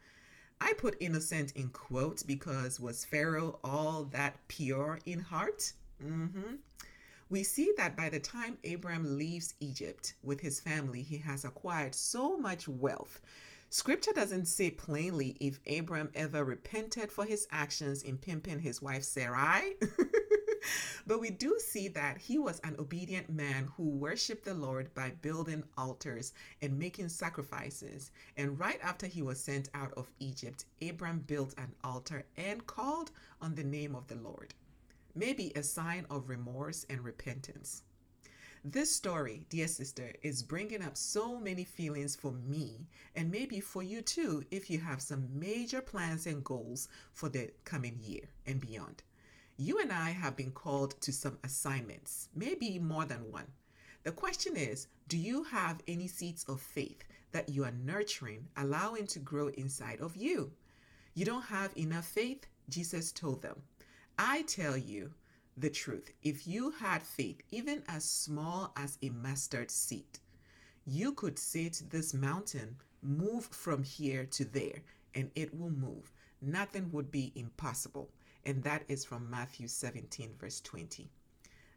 I 0.61 0.75
put 0.75 0.97
innocent 1.01 1.53
in 1.53 1.71
quotes 1.71 2.23
because 2.23 2.79
was 2.79 3.05
Pharaoh 3.05 3.59
all 3.65 4.05
that 4.13 4.37
pure 4.49 5.01
in 5.07 5.21
heart? 5.21 5.73
Mm-hmm. 6.05 6.57
We 7.31 7.43
see 7.43 7.73
that 7.79 7.97
by 7.97 8.11
the 8.11 8.21
time 8.21 8.59
Abraham 8.63 9.17
leaves 9.17 9.55
Egypt 9.59 10.15
with 10.23 10.41
his 10.41 10.61
family, 10.61 11.03
he 11.03 11.17
has 11.19 11.45
acquired 11.45 11.95
so 11.95 12.37
much 12.37 12.69
wealth. 12.69 13.21
Scripture 13.71 14.13
doesn't 14.13 14.47
say 14.47 14.71
plainly 14.71 15.37
if 15.41 15.59
Abraham 15.65 16.11
ever 16.15 16.45
repented 16.45 17.11
for 17.11 17.25
his 17.25 17.49
actions 17.51 18.03
in 18.03 18.19
pimping 18.19 18.59
his 18.59 18.83
wife 18.83 19.03
Sarai. 19.03 19.77
but 21.07 21.21
we 21.21 21.31
do 21.31 21.59
see 21.59 21.89
that 21.89 22.19
he 22.19 22.39
was 22.39 22.61
an 22.61 22.77
obedient 22.79 23.29
man 23.31 23.69
who 23.77 23.89
worshiped 23.89 24.45
the 24.45 24.55
Lord 24.55 24.93
by 24.95 25.11
building 25.23 25.65
altars 25.77 26.33
and 26.61 26.79
making 26.79 27.09
sacrifices. 27.09 28.11
And 28.37 28.59
right 28.59 28.79
after 28.83 29.07
he 29.07 29.23
was 29.23 29.41
sent 29.41 29.69
out 29.75 29.93
of 29.95 30.13
Egypt, 30.19 30.65
Abram 30.81 31.21
built 31.21 31.55
an 31.59 31.75
altar 31.83 32.25
and 32.37 32.67
called 32.67 33.11
on 33.41 33.55
the 33.55 33.65
name 33.65 33.95
of 33.95 34.07
the 34.09 34.17
Lord. 34.17 34.55
Maybe 35.15 35.53
a 35.55 35.63
sign 35.63 36.07
of 36.11 36.29
remorse 36.29 36.87
and 36.89 37.05
repentance. 37.05 37.83
This 38.65 38.95
story, 38.95 39.45
dear 39.49 39.67
sister, 39.67 40.13
is 40.23 40.45
bringing 40.45 40.83
up 40.83 40.97
so 40.97 41.39
many 41.41 41.65
feelings 41.65 42.15
for 42.15 42.31
me 42.31 42.87
and 43.17 43.29
maybe 43.29 43.59
for 43.59 43.83
you 43.83 44.03
too 44.03 44.45
if 44.53 44.71
you 44.71 44.79
have 44.79 45.03
some 45.03 45.29
major 45.33 45.81
plans 45.83 46.29
and 46.29 46.45
goals 46.45 46.89
for 47.13 47.29
the 47.29 47.51
coming 47.65 47.99
year 48.01 48.29
and 48.47 48.61
beyond. 48.61 49.03
You 49.59 49.79
and 49.81 49.93
I 49.93 50.11
have 50.11 50.37
been 50.37 50.51
called 50.51 50.99
to 51.03 51.13
some 51.13 51.39
assignments, 51.45 52.31
maybe 52.35 52.79
more 52.79 53.05
than 53.05 53.31
one. 53.31 53.53
The 54.03 54.13
question 54.13 54.57
is 54.57 54.89
do 55.09 55.19
you 55.19 55.45
have 55.45 55.83
any 55.87 56.09
seeds 56.09 56.45
of 56.45 56.61
faith 56.61 57.05
that 57.33 57.51
you 57.51 57.65
are 57.65 57.71
nurturing, 57.73 58.49
allowing 58.57 59.07
to 59.09 59.19
grow 59.19 59.49
inside 59.49 60.01
of 60.01 60.17
you? 60.17 60.53
You 61.15 61.27
don't 61.27 61.45
have 61.45 61.77
enough 61.77 62.07
faith? 62.07 62.47
Jesus 62.69 63.13
told 63.13 63.43
them. 63.43 63.63
I 64.19 64.43
tell 64.43 64.77
you 64.77 65.13
the 65.57 65.71
truth. 65.71 66.11
If 66.23 66.47
you 66.47 66.71
had 66.71 67.03
faith, 67.03 67.43
even 67.51 67.83
as 67.89 68.05
small 68.05 68.73
as 68.77 68.97
a 69.03 69.11
mustard 69.11 69.71
seed, 69.71 70.19
you 70.87 71.13
could 71.13 71.39
say 71.39 71.71
this 71.91 72.15
mountain, 72.15 72.77
Move 73.03 73.47
from 73.47 73.83
here 73.83 74.25
to 74.27 74.45
there, 74.45 74.83
and 75.15 75.31
it 75.35 75.55
will 75.55 75.71
move. 75.71 76.11
Nothing 76.41 76.91
would 76.93 77.11
be 77.11 77.33
impossible 77.35 78.11
and 78.45 78.63
that 78.65 78.85
is 78.89 79.05
from 79.05 79.31
Matthew 79.31 79.69
17, 79.69 80.35
verse 80.39 80.61
20. 80.61 81.11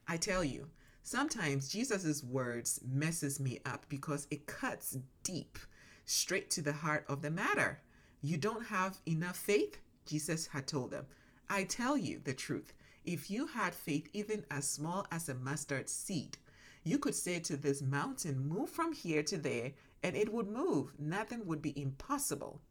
I 0.07 0.17
tell 0.17 0.43
you, 0.43 0.67
sometimes 1.03 1.69
Jesus' 1.69 2.23
words 2.23 2.79
messes 2.87 3.39
me 3.39 3.59
up 3.65 3.85
because 3.89 4.27
it 4.31 4.47
cuts 4.47 4.97
deep, 5.23 5.57
straight 6.05 6.49
to 6.51 6.61
the 6.61 6.73
heart 6.73 7.05
of 7.07 7.21
the 7.21 7.31
matter. 7.31 7.81
You 8.21 8.37
don't 8.37 8.65
have 8.65 8.99
enough 9.05 9.37
faith? 9.37 9.77
Jesus 10.05 10.47
had 10.47 10.67
told 10.67 10.91
them. 10.91 11.05
I 11.49 11.63
tell 11.63 11.97
you 11.97 12.21
the 12.23 12.33
truth. 12.33 12.73
If 13.03 13.29
you 13.29 13.47
had 13.47 13.75
faith 13.75 14.09
even 14.13 14.45
as 14.49 14.67
small 14.67 15.05
as 15.11 15.29
a 15.29 15.35
mustard 15.35 15.89
seed, 15.89 16.37
you 16.83 16.97
could 16.97 17.15
say 17.15 17.39
to 17.39 17.57
this 17.57 17.81
mountain, 17.81 18.47
Move 18.47 18.69
from 18.69 18.93
here 18.93 19.23
to 19.23 19.37
there, 19.37 19.71
and 20.03 20.15
it 20.15 20.31
would 20.31 20.47
move. 20.47 20.93
Nothing 20.99 21.45
would 21.45 21.61
be 21.61 21.79
impossible. 21.79 22.61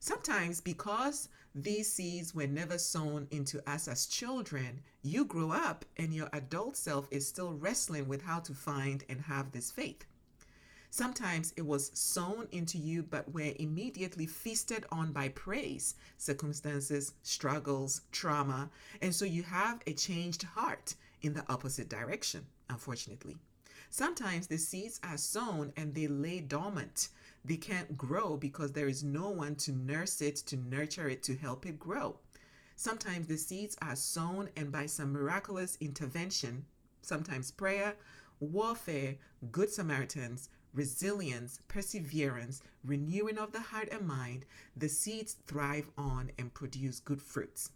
Sometimes, 0.00 0.60
because 0.60 1.28
these 1.54 1.92
seeds 1.92 2.34
were 2.34 2.48
never 2.48 2.78
sown 2.78 3.28
into 3.30 3.62
us 3.70 3.86
as 3.86 4.06
children, 4.06 4.80
you 5.02 5.24
grow 5.24 5.52
up 5.52 5.84
and 5.96 6.12
your 6.12 6.28
adult 6.32 6.76
self 6.76 7.06
is 7.12 7.28
still 7.28 7.52
wrestling 7.52 8.08
with 8.08 8.22
how 8.22 8.40
to 8.40 8.54
find 8.54 9.04
and 9.08 9.20
have 9.20 9.52
this 9.52 9.70
faith. 9.70 10.04
Sometimes 10.90 11.52
it 11.56 11.66
was 11.66 11.90
sown 11.94 12.48
into 12.52 12.78
you, 12.78 13.02
but 13.02 13.32
were 13.32 13.52
immediately 13.58 14.26
feasted 14.26 14.84
on 14.90 15.12
by 15.12 15.28
praise, 15.28 15.94
circumstances, 16.18 17.14
struggles, 17.22 18.02
trauma, 18.12 18.70
and 19.00 19.14
so 19.14 19.24
you 19.24 19.42
have 19.42 19.80
a 19.86 19.92
changed 19.92 20.42
heart 20.42 20.94
in 21.22 21.34
the 21.34 21.44
opposite 21.48 21.88
direction, 21.88 22.46
unfortunately. 22.68 23.36
Sometimes 23.90 24.46
the 24.48 24.56
seeds 24.58 24.98
are 25.04 25.16
sown 25.16 25.72
and 25.76 25.94
they 25.94 26.08
lay 26.08 26.40
dormant, 26.40 27.08
they 27.44 27.56
can't 27.56 27.96
grow 27.96 28.36
because 28.36 28.72
there 28.72 28.88
is 28.88 29.04
no 29.04 29.28
one 29.28 29.54
to 29.56 29.72
nurse 29.72 30.20
it, 30.22 30.36
to 30.36 30.56
nurture 30.56 31.08
it, 31.08 31.22
to 31.24 31.36
help 31.36 31.66
it 31.66 31.78
grow. 31.78 32.16
Sometimes 32.76 33.26
the 33.26 33.36
seeds 33.36 33.76
are 33.82 33.96
sown, 33.96 34.48
and 34.56 34.72
by 34.72 34.86
some 34.86 35.12
miraculous 35.12 35.76
intervention, 35.80 36.64
sometimes 37.02 37.50
prayer, 37.50 37.94
warfare, 38.40 39.16
good 39.52 39.70
Samaritans, 39.70 40.48
resilience, 40.72 41.60
perseverance, 41.68 42.62
renewing 42.84 43.38
of 43.38 43.52
the 43.52 43.60
heart 43.60 43.88
and 43.92 44.06
mind, 44.06 44.44
the 44.76 44.88
seeds 44.88 45.36
thrive 45.46 45.88
on 45.96 46.32
and 46.38 46.52
produce 46.52 46.98
good 46.98 47.22
fruits. 47.22 47.70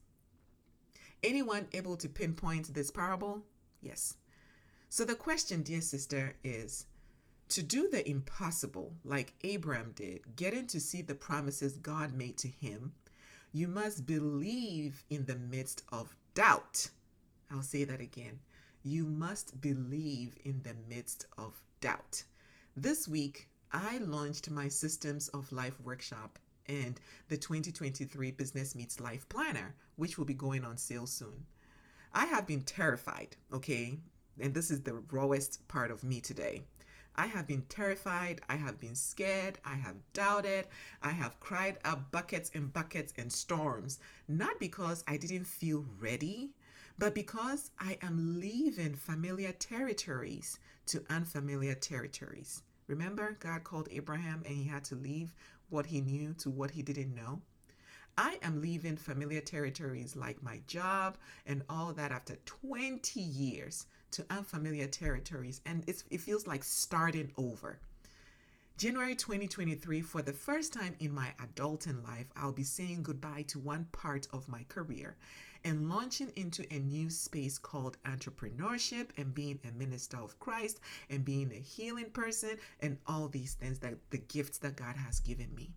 Anyone 1.23 1.69
able 1.73 1.97
to 1.97 2.09
pinpoint 2.09 2.75
this 2.75 2.91
parable? 2.91 3.43
Yes. 3.81 4.15
So 4.89 5.05
the 5.05 5.15
question, 5.15 5.63
dear 5.63 5.81
sister, 5.81 6.35
is 6.43 6.87
to 7.51 7.63
do 7.63 7.89
the 7.89 8.09
impossible, 8.09 8.95
like 9.05 9.35
Abraham 9.43 9.93
did, 9.95 10.37
getting 10.37 10.67
to 10.69 10.81
see 10.81 11.03
the 11.03 11.15
promises 11.15 11.79
God 11.79 12.13
made 12.13 12.37
to 12.39 12.49
him, 12.49 12.93
you 13.53 13.69
must 13.69 14.07
believe 14.07 15.03
in 15.09 15.25
the 15.25 15.37
midst 15.37 15.83
of 15.91 16.15
doubt. 16.35 16.91
I'll 17.51 17.63
say 17.63 17.85
that 17.85 18.01
again. 18.01 18.41
You 18.83 19.07
must 19.07 19.61
believe 19.61 20.37
in 20.45 20.63
the 20.63 20.75
midst 20.89 21.27
of 21.37 21.61
doubt. 21.81 22.23
This 22.77 23.09
week, 23.09 23.49
I 23.73 23.99
launched 23.99 24.51
my 24.51 24.69
Systems 24.69 25.29
of 25.29 25.51
Life 25.51 25.81
workshop 25.81 26.39
and 26.67 27.01
the 27.29 27.37
2023 27.37 28.31
Business 28.33 28.75
Meets 28.75 29.01
Life 29.01 29.29
Planner, 29.29 29.75
which 29.97 30.19
will 30.19 30.25
be 30.25 30.35
going 30.35 30.65
on 30.65 30.77
sale 30.77 31.07
soon. 31.07 31.47
I 32.13 32.27
have 32.27 32.47
been 32.47 32.63
terrified, 32.63 33.37
okay? 33.53 33.99
And 34.41 34.55
this 34.55 34.71
is 34.71 34.83
the 34.83 35.03
rawest 35.11 35.67
part 35.69 35.91
of 35.91 36.05
me 36.05 36.21
today. 36.21 36.63
I 37.19 37.27
have 37.27 37.49
been 37.49 37.63
terrified. 37.63 38.43
I 38.49 38.55
have 38.55 38.79
been 38.79 38.95
scared. 38.95 39.59
I 39.65 39.75
have 39.75 39.97
doubted. 40.13 40.69
I 41.03 41.11
have 41.11 41.41
cried 41.41 41.79
up 41.85 42.13
buckets 42.13 42.53
and 42.55 42.73
buckets 42.73 43.13
and 43.19 43.33
storms, 43.33 43.99
not 44.29 44.61
because 44.61 45.03
I 45.09 45.17
didn't 45.17 45.49
feel 45.49 45.85
ready, 45.99 46.51
but 46.97 47.17
because 47.17 47.73
I 47.81 47.99
am 48.03 48.39
leaving 48.39 48.95
familiar 48.95 49.51
territories 49.51 50.61
to 50.87 51.05
unfamiliar 51.11 51.75
territories. 51.75 52.63
Remember, 52.87 53.37
God 53.41 53.65
called 53.65 53.89
Abraham 53.91 54.45
and 54.47 54.55
he 54.55 54.69
had 54.69 54.85
to 54.85 54.95
leave 54.95 55.35
what 55.71 55.87
he 55.87 56.01
knew 56.01 56.35
to 56.35 56.51
what 56.51 56.71
he 56.71 56.83
didn't 56.83 57.17
know? 57.17 57.43
I 58.17 58.39
am 58.43 58.63
leaving 58.63 58.97
familiar 58.97 59.41
territories 59.41 60.15
like 60.15 60.41
my 60.41 60.61
job 60.69 61.19
and 61.47 61.65
all 61.69 61.93
that 61.95 62.13
after 62.13 62.37
20 62.47 63.21
years 63.21 63.87
to 64.13 64.27
unfamiliar 64.31 64.87
territories, 64.87 65.61
and 65.67 65.85
it 65.87 66.21
feels 66.21 66.47
like 66.47 66.65
starting 66.65 67.33
over. 67.37 67.79
January 68.77 69.17
2023, 69.17 70.01
for 70.03 70.23
the 70.23 70.33
first 70.33 70.73
time 70.73 70.95
in 71.01 71.13
my 71.13 71.33
adulting 71.43 72.05
life, 72.07 72.27
I'll 72.37 72.53
be 72.53 72.63
saying 72.63 73.03
goodbye 73.03 73.45
to 73.49 73.59
one 73.59 73.89
part 73.91 74.29
of 74.33 74.49
my 74.49 74.65
career 74.69 75.17
and 75.65 75.89
launching 75.89 76.31
into 76.37 76.65
a 76.73 76.79
new 76.79 77.11
space 77.11 77.59
called 77.59 77.97
entrepreneurship 78.05 79.09
and 79.17 79.35
being 79.35 79.59
a 79.69 79.77
minister 79.77 80.19
of 80.19 80.39
Christ 80.39 80.79
and 81.11 81.25
being 81.25 81.51
a 81.51 81.57
healing 81.57 82.11
person 82.11 82.57
and 82.79 82.99
all 83.07 83.27
these 83.27 83.55
things 83.55 83.81
that 83.81 83.95
the 84.11 84.19
gifts 84.19 84.59
that 84.59 84.77
God 84.77 84.95
has 84.95 85.19
given 85.19 85.53
me. 85.57 85.73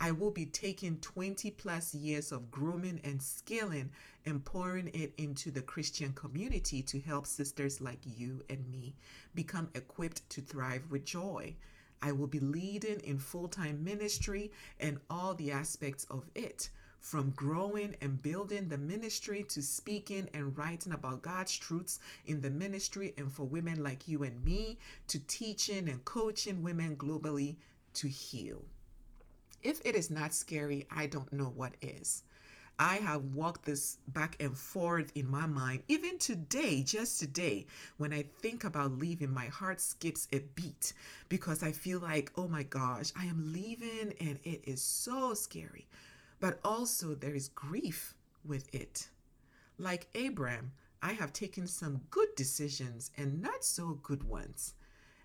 I 0.00 0.10
will 0.10 0.30
be 0.30 0.46
taking 0.46 0.98
20 0.98 1.50
plus 1.52 1.94
years 1.94 2.32
of 2.32 2.50
grooming 2.50 3.00
and 3.04 3.22
scaling 3.22 3.90
and 4.26 4.44
pouring 4.44 4.88
it 4.92 5.14
into 5.16 5.50
the 5.50 5.62
Christian 5.62 6.12
community 6.12 6.82
to 6.82 7.00
help 7.00 7.26
sisters 7.26 7.80
like 7.80 8.00
you 8.04 8.42
and 8.50 8.68
me 8.70 8.94
become 9.34 9.70
equipped 9.74 10.28
to 10.30 10.40
thrive 10.40 10.90
with 10.90 11.04
joy. 11.04 11.54
I 12.02 12.12
will 12.12 12.26
be 12.26 12.40
leading 12.40 13.00
in 13.00 13.18
full 13.18 13.48
time 13.48 13.82
ministry 13.82 14.52
and 14.78 14.98
all 15.08 15.34
the 15.34 15.52
aspects 15.52 16.04
of 16.10 16.28
it, 16.34 16.68
from 16.98 17.30
growing 17.30 17.96
and 18.00 18.20
building 18.20 18.68
the 18.68 18.78
ministry 18.78 19.44
to 19.50 19.62
speaking 19.62 20.28
and 20.34 20.56
writing 20.58 20.92
about 20.92 21.22
God's 21.22 21.56
truths 21.56 22.00
in 22.26 22.40
the 22.40 22.50
ministry 22.50 23.14
and 23.16 23.32
for 23.32 23.44
women 23.44 23.82
like 23.82 24.08
you 24.08 24.22
and 24.22 24.44
me, 24.44 24.78
to 25.08 25.18
teaching 25.18 25.88
and 25.88 26.04
coaching 26.04 26.62
women 26.62 26.96
globally 26.96 27.56
to 27.94 28.08
heal. 28.08 28.64
If 29.64 29.80
it 29.84 29.96
is 29.96 30.10
not 30.10 30.34
scary, 30.34 30.86
I 30.90 31.06
don't 31.06 31.32
know 31.32 31.46
what 31.56 31.74
is. 31.80 32.22
I 32.78 32.96
have 32.96 33.24
walked 33.34 33.64
this 33.64 33.98
back 34.08 34.36
and 34.40 34.56
forth 34.56 35.10
in 35.14 35.30
my 35.30 35.46
mind. 35.46 35.84
Even 35.88 36.18
today, 36.18 36.82
just 36.82 37.18
today, 37.18 37.66
when 37.96 38.12
I 38.12 38.24
think 38.40 38.64
about 38.64 38.98
leaving, 38.98 39.32
my 39.32 39.46
heart 39.46 39.80
skips 39.80 40.28
a 40.32 40.40
beat 40.40 40.92
because 41.28 41.62
I 41.62 41.72
feel 41.72 42.00
like, 42.00 42.32
oh 42.36 42.48
my 42.48 42.64
gosh, 42.64 43.10
I 43.16 43.26
am 43.26 43.52
leaving 43.52 44.12
and 44.20 44.38
it 44.44 44.62
is 44.64 44.82
so 44.82 45.34
scary. 45.34 45.86
But 46.40 46.58
also, 46.64 47.14
there 47.14 47.34
is 47.34 47.48
grief 47.48 48.14
with 48.44 48.72
it. 48.74 49.08
Like 49.78 50.08
Abram, 50.14 50.72
I 51.00 51.12
have 51.12 51.32
taken 51.32 51.66
some 51.68 52.02
good 52.10 52.34
decisions 52.36 53.12
and 53.16 53.40
not 53.40 53.64
so 53.64 53.98
good 54.02 54.24
ones. 54.24 54.74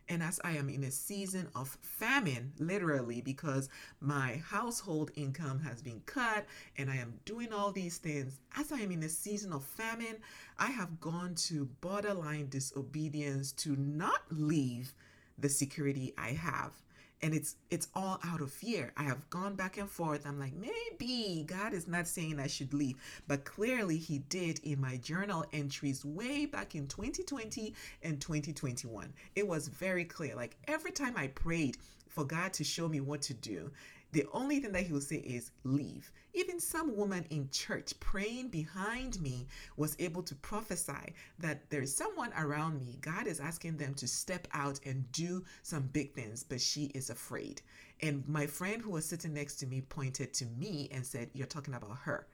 And 0.09 0.23
as 0.23 0.39
I 0.43 0.53
am 0.53 0.69
in 0.69 0.83
a 0.83 0.91
season 0.91 1.47
of 1.55 1.77
famine, 1.83 2.51
literally, 2.57 3.21
because 3.21 3.69
my 4.01 4.41
household 4.43 5.11
income 5.15 5.59
has 5.59 5.83
been 5.83 6.01
cut 6.07 6.47
and 6.77 6.89
I 6.89 6.95
am 6.95 7.19
doing 7.25 7.53
all 7.53 7.71
these 7.71 7.99
things, 7.99 8.41
as 8.57 8.71
I 8.71 8.77
am 8.77 8.91
in 8.91 9.03
a 9.03 9.09
season 9.09 9.53
of 9.53 9.63
famine, 9.63 10.17
I 10.57 10.71
have 10.71 10.99
gone 10.99 11.35
to 11.35 11.65
borderline 11.79 12.49
disobedience 12.49 13.51
to 13.53 13.75
not 13.75 14.23
leave 14.31 14.95
the 15.37 15.49
security 15.49 16.13
I 16.17 16.31
have 16.31 16.73
and 17.21 17.33
it's 17.33 17.55
it's 17.69 17.87
all 17.93 18.19
out 18.25 18.41
of 18.41 18.51
fear. 18.51 18.91
I 18.97 19.03
have 19.03 19.29
gone 19.29 19.55
back 19.55 19.77
and 19.77 19.89
forth. 19.89 20.25
I'm 20.25 20.39
like 20.39 20.53
maybe 20.53 21.43
god 21.47 21.73
is 21.73 21.87
not 21.87 22.07
saying 22.07 22.39
i 22.39 22.47
should 22.47 22.73
leave. 22.73 22.97
But 23.27 23.45
clearly 23.45 23.97
he 23.97 24.19
did 24.19 24.59
in 24.63 24.81
my 24.81 24.97
journal 24.97 25.45
entries 25.53 26.05
way 26.05 26.45
back 26.45 26.75
in 26.75 26.87
2020 26.87 27.73
and 28.03 28.19
2021 28.19 29.13
it 29.35 29.47
was 29.47 29.67
very 29.67 30.05
clear. 30.05 30.35
Like 30.35 30.55
every 30.67 30.91
time 30.91 31.15
i 31.17 31.27
prayed 31.27 31.77
for 32.07 32.23
god 32.23 32.53
to 32.53 32.63
show 32.63 32.87
me 32.87 32.99
what 32.99 33.21
to 33.23 33.33
do 33.33 33.71
the 34.11 34.25
only 34.33 34.59
thing 34.59 34.71
that 34.71 34.83
he 34.83 34.93
will 34.93 35.01
say 35.01 35.17
is 35.17 35.51
leave. 35.63 36.11
Even 36.33 36.59
some 36.59 36.95
woman 36.95 37.25
in 37.29 37.49
church 37.51 37.99
praying 37.99 38.49
behind 38.49 39.21
me 39.21 39.45
was 39.77 39.95
able 39.99 40.23
to 40.23 40.35
prophesy 40.35 41.13
that 41.37 41.69
there 41.69 41.81
is 41.81 41.95
someone 41.95 42.31
around 42.37 42.79
me. 42.79 42.97
God 43.01 43.27
is 43.27 43.39
asking 43.39 43.77
them 43.77 43.93
to 43.95 44.07
step 44.07 44.47
out 44.53 44.79
and 44.85 45.11
do 45.11 45.43
some 45.61 45.83
big 45.93 46.13
things, 46.13 46.43
but 46.43 46.59
she 46.59 46.85
is 46.95 47.09
afraid. 47.09 47.61
And 48.01 48.27
my 48.27 48.47
friend 48.47 48.81
who 48.81 48.91
was 48.91 49.05
sitting 49.05 49.33
next 49.33 49.55
to 49.57 49.67
me 49.67 49.81
pointed 49.81 50.33
to 50.35 50.45
me 50.45 50.89
and 50.91 51.05
said, 51.05 51.29
You're 51.33 51.47
talking 51.47 51.73
about 51.75 51.97
her. 51.99 52.27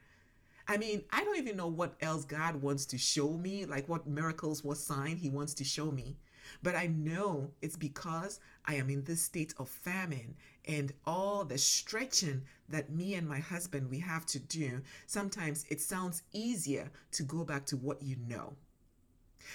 I 0.68 0.78
mean, 0.78 1.04
I 1.12 1.24
don't 1.24 1.38
even 1.38 1.58
know 1.58 1.68
what 1.68 1.96
else 2.02 2.26
God 2.26 2.62
wants 2.62 2.86
to 2.88 2.98
show 2.98 3.32
me, 3.32 3.66
like 3.66 3.88
what 3.88 4.08
miracles, 4.08 4.64
what 4.64 4.78
sign 4.78 5.18
He 5.18 5.30
wants 5.30 5.54
to 5.56 5.64
show 5.64 5.92
me. 5.92 6.18
But 6.64 6.76
I 6.76 6.88
know 6.88 7.52
it's 7.62 7.78
because 7.78 8.40
I 8.66 8.76
am 8.76 8.90
in 8.90 9.04
this 9.04 9.22
state 9.22 9.54
of 9.58 9.70
famine 9.70 10.36
and 10.68 10.94
all 11.06 11.46
the 11.46 11.58
stretching 11.58 12.44
that 12.70 12.90
me 12.90 13.16
and 13.16 13.28
my 13.28 13.40
husband 13.40 13.90
we 13.90 14.00
have 14.00 14.26
to 14.28 14.40
do. 14.40 14.82
Sometimes 15.06 15.66
it 15.70 15.82
sounds 15.82 16.24
easier 16.34 16.92
to 17.12 17.24
go 17.24 17.44
back 17.44 17.66
to 17.68 17.78
what 17.78 18.02
you 18.02 18.16
know. 18.28 18.56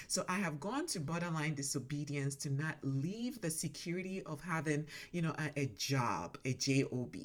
So 0.07 0.23
I 0.27 0.37
have 0.37 0.59
gone 0.59 0.87
to 0.87 0.99
borderline 0.99 1.55
disobedience 1.55 2.35
to 2.37 2.49
not 2.49 2.77
leave 2.81 3.41
the 3.41 3.49
security 3.49 4.23
of 4.23 4.41
having, 4.41 4.87
you 5.11 5.21
know, 5.21 5.35
a, 5.37 5.61
a 5.61 5.65
job, 5.77 6.37
a 6.45 6.53
job. 6.53 7.15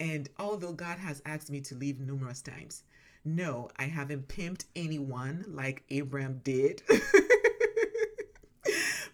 And 0.00 0.28
although 0.38 0.72
God 0.72 0.98
has 0.98 1.22
asked 1.24 1.50
me 1.50 1.60
to 1.62 1.74
leave 1.74 2.00
numerous 2.00 2.42
times, 2.42 2.82
no, 3.24 3.70
I 3.76 3.84
haven't 3.84 4.28
pimped 4.28 4.66
anyone 4.76 5.44
like 5.48 5.84
Abraham 5.88 6.40
did. 6.44 6.82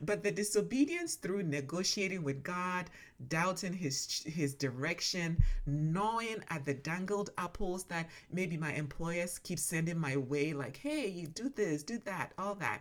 But 0.03 0.23
the 0.23 0.31
disobedience 0.31 1.17
through 1.17 1.43
negotiating 1.43 2.23
with 2.23 2.43
God, 2.43 2.89
doubting 3.29 3.75
his 3.75 4.23
his 4.25 4.55
direction, 4.55 5.43
gnawing 5.67 6.43
at 6.49 6.65
the 6.65 6.75
dangled 6.75 7.31
apples 7.37 7.85
that 7.85 8.09
maybe 8.33 8.57
my 8.57 8.73
employers 8.73 9.39
keep 9.39 9.59
sending 9.59 9.99
my 9.99 10.17
way, 10.17 10.55
like, 10.55 10.79
hey, 10.79 11.07
you 11.09 11.27
do 11.27 11.51
this, 11.51 11.83
do 11.83 11.99
that, 12.07 12.33
all 12.39 12.55
that. 12.57 12.81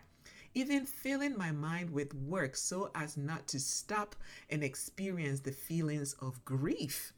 Even 0.56 0.86
filling 0.86 1.38
my 1.38 1.52
mind 1.52 1.90
with 1.90 2.14
work 2.14 2.56
so 2.56 2.90
as 2.96 3.18
not 3.18 3.48
to 3.50 3.60
stop 3.60 4.16
and 4.50 4.64
experience 4.64 5.42
the 5.42 5.52
feelings 5.52 6.14
of 6.22 6.44
grief. 6.46 7.14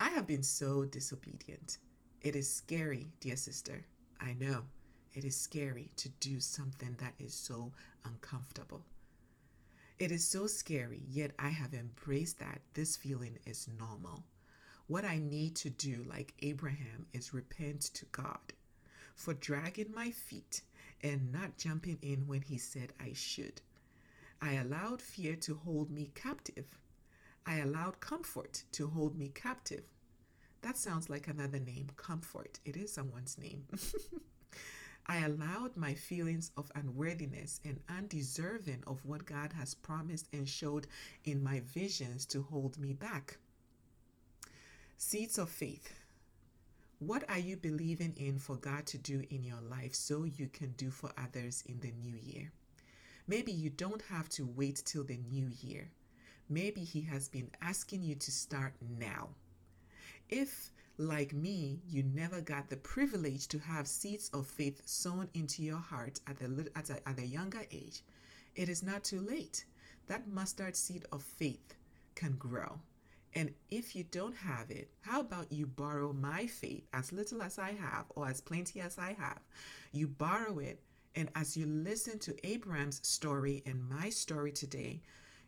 I 0.00 0.08
have 0.08 0.26
been 0.26 0.42
so 0.42 0.84
disobedient. 0.86 1.78
It 2.22 2.34
is 2.34 2.52
scary, 2.52 3.12
dear 3.20 3.36
sister. 3.36 3.84
I 4.20 4.32
know. 4.32 4.62
It 5.12 5.24
is 5.24 5.36
scary 5.36 5.90
to 5.96 6.08
do 6.08 6.40
something 6.40 6.96
that 6.98 7.14
is 7.20 7.34
so 7.34 7.70
uncomfortable. 8.04 8.84
It 9.98 10.10
is 10.10 10.26
so 10.26 10.46
scary, 10.46 11.02
yet 11.08 11.32
I 11.38 11.50
have 11.50 11.72
embraced 11.72 12.38
that 12.40 12.60
this 12.74 12.96
feeling 12.96 13.38
is 13.46 13.68
normal. 13.78 14.24
What 14.86 15.04
I 15.04 15.18
need 15.18 15.56
to 15.56 15.70
do, 15.70 16.04
like 16.08 16.34
Abraham, 16.42 17.06
is 17.12 17.32
repent 17.32 17.82
to 17.94 18.04
God 18.06 18.52
for 19.14 19.34
dragging 19.34 19.92
my 19.94 20.10
feet 20.10 20.62
and 21.02 21.32
not 21.32 21.58
jumping 21.58 21.98
in 22.02 22.26
when 22.26 22.42
he 22.42 22.58
said 22.58 22.92
I 23.00 23.12
should. 23.14 23.60
I 24.42 24.54
allowed 24.54 25.00
fear 25.00 25.36
to 25.36 25.54
hold 25.54 25.90
me 25.90 26.10
captive. 26.14 26.66
I 27.46 27.58
allowed 27.58 28.00
comfort 28.00 28.64
to 28.72 28.88
hold 28.88 29.16
me 29.16 29.28
captive. 29.28 29.84
That 30.62 30.76
sounds 30.76 31.08
like 31.08 31.28
another 31.28 31.60
name, 31.60 31.88
comfort. 31.96 32.58
It 32.64 32.76
is 32.76 32.92
someone's 32.92 33.38
name. 33.38 33.64
I 35.06 35.18
allowed 35.18 35.76
my 35.76 35.94
feelings 35.94 36.50
of 36.56 36.72
unworthiness 36.74 37.60
and 37.64 37.80
undeserving 37.88 38.84
of 38.86 39.04
what 39.04 39.26
God 39.26 39.52
has 39.52 39.74
promised 39.74 40.28
and 40.32 40.48
showed 40.48 40.86
in 41.24 41.42
my 41.42 41.60
visions 41.60 42.24
to 42.26 42.42
hold 42.42 42.78
me 42.78 42.94
back. 42.94 43.36
Seeds 44.96 45.38
of 45.38 45.50
faith. 45.50 45.92
What 47.00 47.28
are 47.28 47.38
you 47.38 47.56
believing 47.58 48.14
in 48.16 48.38
for 48.38 48.56
God 48.56 48.86
to 48.86 48.98
do 48.98 49.22
in 49.28 49.44
your 49.44 49.60
life 49.60 49.94
so 49.94 50.24
you 50.24 50.48
can 50.48 50.72
do 50.72 50.90
for 50.90 51.12
others 51.18 51.62
in 51.66 51.80
the 51.80 51.92
new 51.92 52.16
year? 52.16 52.50
Maybe 53.26 53.52
you 53.52 53.68
don't 53.68 54.02
have 54.02 54.28
to 54.30 54.46
wait 54.46 54.82
till 54.86 55.04
the 55.04 55.18
new 55.30 55.50
year. 55.60 55.90
Maybe 56.48 56.82
He 56.82 57.02
has 57.02 57.28
been 57.28 57.50
asking 57.60 58.02
you 58.02 58.14
to 58.14 58.30
start 58.30 58.72
now. 58.98 59.28
If 60.30 60.70
like 60.96 61.32
me, 61.32 61.80
you 61.88 62.04
never 62.04 62.40
got 62.40 62.68
the 62.68 62.76
privilege 62.76 63.48
to 63.48 63.58
have 63.58 63.86
seeds 63.88 64.30
of 64.32 64.46
faith 64.46 64.80
sown 64.84 65.28
into 65.34 65.62
your 65.62 65.78
heart 65.78 66.20
at, 66.26 66.38
the, 66.38 66.68
at, 66.76 66.90
a, 66.90 67.08
at 67.08 67.18
a 67.18 67.26
younger 67.26 67.62
age. 67.72 68.02
It 68.54 68.68
is 68.68 68.82
not 68.82 69.02
too 69.02 69.20
late. 69.20 69.64
That 70.06 70.28
mustard 70.28 70.76
seed 70.76 71.04
of 71.10 71.22
faith 71.22 71.74
can 72.14 72.36
grow. 72.36 72.78
And 73.34 73.52
if 73.70 73.96
you 73.96 74.04
don't 74.04 74.36
have 74.36 74.70
it, 74.70 74.88
how 75.00 75.20
about 75.20 75.50
you 75.50 75.66
borrow 75.66 76.12
my 76.12 76.46
faith, 76.46 76.84
as 76.92 77.12
little 77.12 77.42
as 77.42 77.58
I 77.58 77.72
have, 77.72 78.04
or 78.10 78.28
as 78.28 78.40
plenty 78.40 78.80
as 78.80 78.96
I 78.96 79.14
have? 79.14 79.40
You 79.90 80.06
borrow 80.06 80.60
it, 80.60 80.80
and 81.16 81.28
as 81.34 81.56
you 81.56 81.66
listen 81.66 82.20
to 82.20 82.46
Abraham's 82.46 83.00
story 83.06 83.64
and 83.66 83.88
my 83.88 84.10
story 84.10 84.52
today, 84.52 85.00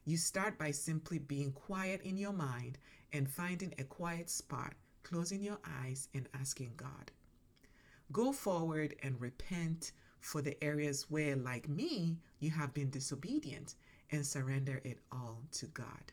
you 0.04 0.16
start 0.16 0.58
by 0.58 0.72
simply 0.72 1.20
being 1.20 1.52
quiet 1.52 2.00
in 2.02 2.16
your 2.16 2.32
mind 2.32 2.78
and 3.12 3.30
finding 3.30 3.72
a 3.78 3.84
quiet 3.84 4.28
spot 4.28 4.74
closing 5.06 5.40
your 5.40 5.58
eyes 5.84 6.08
and 6.14 6.28
asking 6.34 6.72
God. 6.76 7.12
Go 8.10 8.32
forward 8.32 8.96
and 9.04 9.20
repent 9.20 9.92
for 10.18 10.42
the 10.42 10.62
areas 10.62 11.06
where, 11.08 11.36
like 11.36 11.68
me, 11.68 12.16
you 12.40 12.50
have 12.50 12.74
been 12.74 12.90
disobedient 12.90 13.76
and 14.10 14.26
surrender 14.26 14.80
it 14.82 14.98
all 15.12 15.42
to 15.52 15.66
God. 15.66 16.12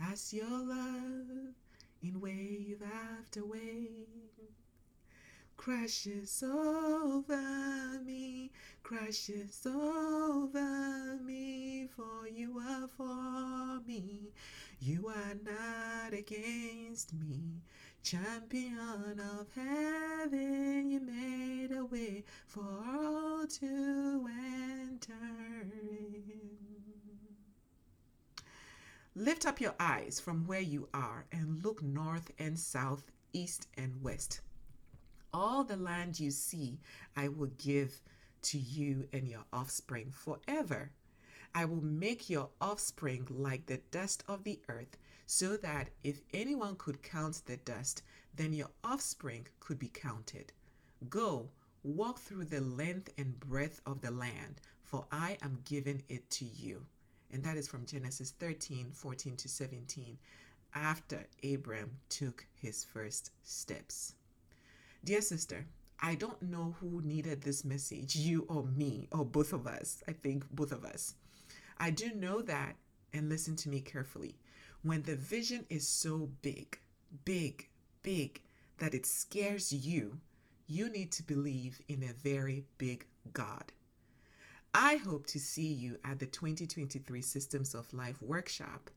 As 0.00 0.32
your 0.32 0.48
love 0.48 1.54
in 2.00 2.20
wave 2.20 2.82
after 3.18 3.44
wave 3.44 4.06
crashes 5.60 6.42
over 6.42 8.00
me, 8.02 8.50
crashes 8.82 9.66
over 9.66 11.18
me, 11.22 11.86
for 11.94 12.26
you 12.26 12.58
are 12.66 12.88
for 12.88 13.78
me. 13.86 14.32
You 14.80 15.08
are 15.08 15.34
not 15.44 16.14
against 16.14 17.12
me. 17.12 17.60
Champion 18.02 19.20
of 19.38 19.48
heaven, 19.54 20.90
you 20.90 21.00
made 21.00 21.76
a 21.76 21.84
way 21.84 22.24
for 22.46 22.64
all 22.88 23.46
to 23.46 24.28
enter 24.80 25.12
in. 25.74 26.40
Lift 29.14 29.44
up 29.44 29.60
your 29.60 29.74
eyes 29.78 30.18
from 30.20 30.46
where 30.46 30.60
you 30.60 30.88
are 30.94 31.26
and 31.30 31.62
look 31.62 31.82
north 31.82 32.30
and 32.38 32.58
south, 32.58 33.12
east 33.34 33.68
and 33.76 34.02
west. 34.02 34.40
All 35.32 35.62
the 35.62 35.76
land 35.76 36.18
you 36.18 36.30
see, 36.30 36.80
I 37.16 37.28
will 37.28 37.50
give 37.58 38.00
to 38.42 38.58
you 38.58 39.08
and 39.12 39.28
your 39.28 39.44
offspring 39.52 40.10
forever. 40.10 40.90
I 41.54 41.64
will 41.64 41.82
make 41.82 42.30
your 42.30 42.50
offspring 42.60 43.26
like 43.30 43.66
the 43.66 43.80
dust 43.90 44.24
of 44.28 44.44
the 44.44 44.60
earth, 44.68 44.96
so 45.26 45.56
that 45.58 45.90
if 46.02 46.20
anyone 46.32 46.76
could 46.76 47.02
count 47.02 47.42
the 47.46 47.56
dust, 47.58 48.02
then 48.34 48.52
your 48.52 48.70
offspring 48.82 49.46
could 49.60 49.78
be 49.78 49.88
counted. 49.88 50.52
Go, 51.08 51.50
walk 51.82 52.18
through 52.18 52.46
the 52.46 52.60
length 52.60 53.10
and 53.16 53.38
breadth 53.38 53.80
of 53.86 54.00
the 54.00 54.10
land, 54.10 54.60
for 54.82 55.06
I 55.12 55.38
am 55.42 55.60
giving 55.64 56.02
it 56.08 56.28
to 56.30 56.44
you. 56.44 56.86
And 57.32 57.44
that 57.44 57.56
is 57.56 57.68
from 57.68 57.86
Genesis 57.86 58.32
13 58.32 58.90
14 58.92 59.36
to 59.36 59.48
17, 59.48 60.18
after 60.74 61.26
Abram 61.44 61.98
took 62.08 62.46
his 62.54 62.84
first 62.84 63.30
steps. 63.42 64.14
Dear 65.02 65.22
sister, 65.22 65.66
I 65.98 66.14
don't 66.14 66.42
know 66.42 66.74
who 66.78 67.00
needed 67.00 67.40
this 67.40 67.64
message, 67.64 68.16
you 68.16 68.44
or 68.48 68.64
me, 68.64 69.08
or 69.10 69.24
both 69.24 69.54
of 69.54 69.66
us. 69.66 70.02
I 70.06 70.12
think 70.12 70.44
both 70.50 70.72
of 70.72 70.84
us. 70.84 71.14
I 71.78 71.88
do 71.88 72.12
know 72.14 72.42
that, 72.42 72.76
and 73.14 73.30
listen 73.30 73.56
to 73.56 73.70
me 73.70 73.80
carefully, 73.80 74.36
when 74.82 75.02
the 75.02 75.16
vision 75.16 75.64
is 75.70 75.88
so 75.88 76.28
big, 76.42 76.78
big, 77.24 77.68
big, 78.02 78.42
that 78.76 78.92
it 78.92 79.06
scares 79.06 79.72
you, 79.72 80.18
you 80.66 80.90
need 80.90 81.12
to 81.12 81.22
believe 81.22 81.80
in 81.88 82.02
a 82.02 82.12
very 82.12 82.66
big 82.76 83.06
God. 83.32 83.72
I 84.74 84.96
hope 84.96 85.26
to 85.28 85.40
see 85.40 85.72
you 85.72 85.96
at 86.04 86.18
the 86.18 86.26
2023 86.26 87.22
Systems 87.22 87.74
of 87.74 87.92
Life 87.94 88.20
workshop. 88.20 88.90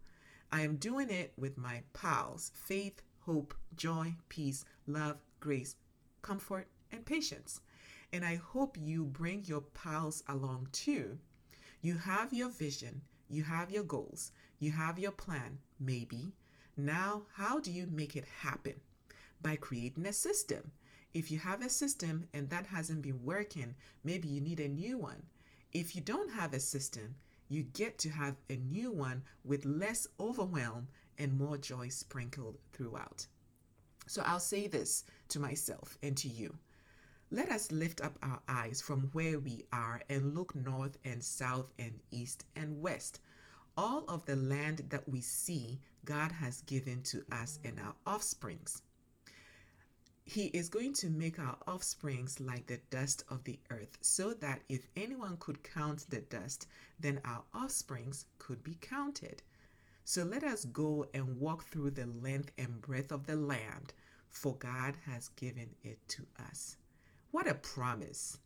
I 0.51 0.61
am 0.61 0.75
doing 0.75 1.09
it 1.09 1.31
with 1.37 1.57
my 1.57 1.81
pals 1.93 2.51
Faith, 2.53 3.01
Hope, 3.21 3.53
Joy, 3.75 4.15
Peace, 4.27 4.65
Love, 4.85 5.17
Grace, 5.39 5.75
Comfort, 6.23 6.67
and 6.91 7.05
Patience. 7.05 7.61
And 8.11 8.25
I 8.25 8.35
hope 8.35 8.77
you 8.79 9.05
bring 9.05 9.43
your 9.45 9.61
pals 9.61 10.23
along 10.27 10.69
too. 10.71 11.19
You 11.81 11.97
have 11.97 12.33
your 12.33 12.49
vision, 12.49 13.01
you 13.29 13.43
have 13.43 13.69
your 13.69 13.83
goals, 13.83 14.31
you 14.59 14.71
have 14.71 14.97
your 14.97 15.11
plan, 15.11 15.59
maybe. 15.79 16.33
Now, 16.75 17.23
how 17.35 17.59
do 17.59 17.71
you 17.71 17.87
make 17.91 18.15
it 18.15 18.25
happen? 18.39 18.73
By 19.41 19.57
creating 19.57 20.07
a 20.07 20.13
system. 20.13 20.71
If 21.13 21.29
you 21.29 21.37
have 21.39 21.63
a 21.63 21.69
system 21.69 22.27
and 22.33 22.49
that 22.49 22.65
hasn't 22.65 23.03
been 23.03 23.23
working, 23.23 23.75
maybe 24.03 24.27
you 24.27 24.41
need 24.41 24.59
a 24.59 24.67
new 24.67 24.97
one. 24.97 25.21
If 25.71 25.95
you 25.95 26.01
don't 26.01 26.31
have 26.31 26.53
a 26.53 26.59
system, 26.59 27.15
you 27.49 27.63
get 27.63 27.97
to 27.99 28.09
have 28.09 28.35
a 28.49 28.55
new 28.55 28.91
one 28.91 29.23
with 29.43 29.65
less 29.65 30.07
overwhelm 30.19 30.87
and 31.17 31.37
more 31.37 31.57
joy 31.57 31.89
sprinkled 31.89 32.57
throughout. 32.71 33.27
So 34.05 34.21
I'll 34.25 34.39
say 34.39 34.67
this 34.67 35.03
to 35.29 35.39
myself 35.39 35.97
and 36.03 36.15
to 36.17 36.27
you. 36.27 36.57
Let 37.31 37.49
us 37.49 37.71
lift 37.71 38.01
up 38.01 38.17
our 38.21 38.41
eyes 38.47 38.81
from 38.81 39.09
where 39.13 39.39
we 39.39 39.65
are 39.73 40.01
and 40.09 40.35
look 40.35 40.55
north 40.55 40.97
and 41.03 41.23
south 41.23 41.71
and 41.79 41.99
east 42.11 42.45
and 42.55 42.81
west. 42.81 43.21
All 43.75 44.05
of 44.07 44.25
the 44.25 44.35
land 44.35 44.83
that 44.89 45.09
we 45.09 45.21
see, 45.21 45.79
God 46.05 46.31
has 46.31 46.61
given 46.61 47.01
to 47.03 47.23
us 47.31 47.57
and 47.65 47.79
our 47.79 47.95
offsprings. 48.05 48.83
He 50.25 50.45
is 50.47 50.69
going 50.69 50.93
to 50.93 51.09
make 51.09 51.39
our 51.39 51.57
offsprings 51.67 52.39
like 52.39 52.67
the 52.67 52.79
dust 52.91 53.23
of 53.29 53.43
the 53.43 53.59
earth, 53.71 53.97
so 54.01 54.33
that 54.35 54.61
if 54.69 54.87
anyone 54.95 55.37
could 55.39 55.63
count 55.63 56.05
the 56.09 56.21
dust, 56.21 56.67
then 56.99 57.19
our 57.25 57.43
offsprings 57.53 58.25
could 58.37 58.63
be 58.63 58.77
counted. 58.79 59.41
So 60.05 60.23
let 60.23 60.43
us 60.43 60.65
go 60.65 61.07
and 61.13 61.39
walk 61.39 61.63
through 61.63 61.91
the 61.91 62.05
length 62.05 62.51
and 62.57 62.81
breadth 62.81 63.13
of 63.13 63.25
the 63.25 63.37
land, 63.37 63.93
for 64.29 64.55
God 64.55 64.95
has 65.05 65.29
given 65.29 65.69
it 65.81 65.97
to 66.09 66.25
us. 66.49 66.75
What 67.31 67.47
a 67.47 67.53
promise! 67.53 68.37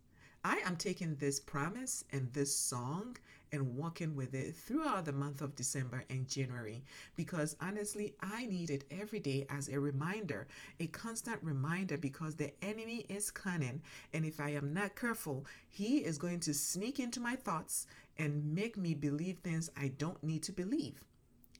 I 0.43 0.57
am 0.65 0.77
taking 0.77 1.15
this 1.15 1.39
promise 1.39 2.03
and 2.11 2.31
this 2.31 2.55
song 2.55 3.17
and 3.51 3.75
walking 3.75 4.15
with 4.15 4.35
it 4.35 4.55
throughout 4.55 5.05
the 5.05 5.11
month 5.11 5.41
of 5.41 5.55
December 5.55 6.03
and 6.11 6.27
January 6.27 6.83
because 7.15 7.55
honestly, 7.59 8.13
I 8.21 8.45
need 8.45 8.69
it 8.69 8.83
every 8.91 9.19
day 9.19 9.47
as 9.49 9.67
a 9.67 9.79
reminder, 9.79 10.47
a 10.79 10.87
constant 10.87 11.43
reminder 11.43 11.97
because 11.97 12.35
the 12.35 12.53
enemy 12.63 13.05
is 13.09 13.31
cunning. 13.31 13.81
And 14.13 14.25
if 14.25 14.39
I 14.39 14.51
am 14.51 14.73
not 14.73 14.95
careful, 14.95 15.45
he 15.67 15.97
is 16.05 16.19
going 16.19 16.39
to 16.41 16.53
sneak 16.53 16.99
into 16.99 17.19
my 17.19 17.35
thoughts 17.35 17.87
and 18.17 18.53
make 18.53 18.77
me 18.77 18.93
believe 18.93 19.39
things 19.39 19.71
I 19.75 19.87
don't 19.97 20.23
need 20.23 20.43
to 20.43 20.51
believe. 20.51 21.03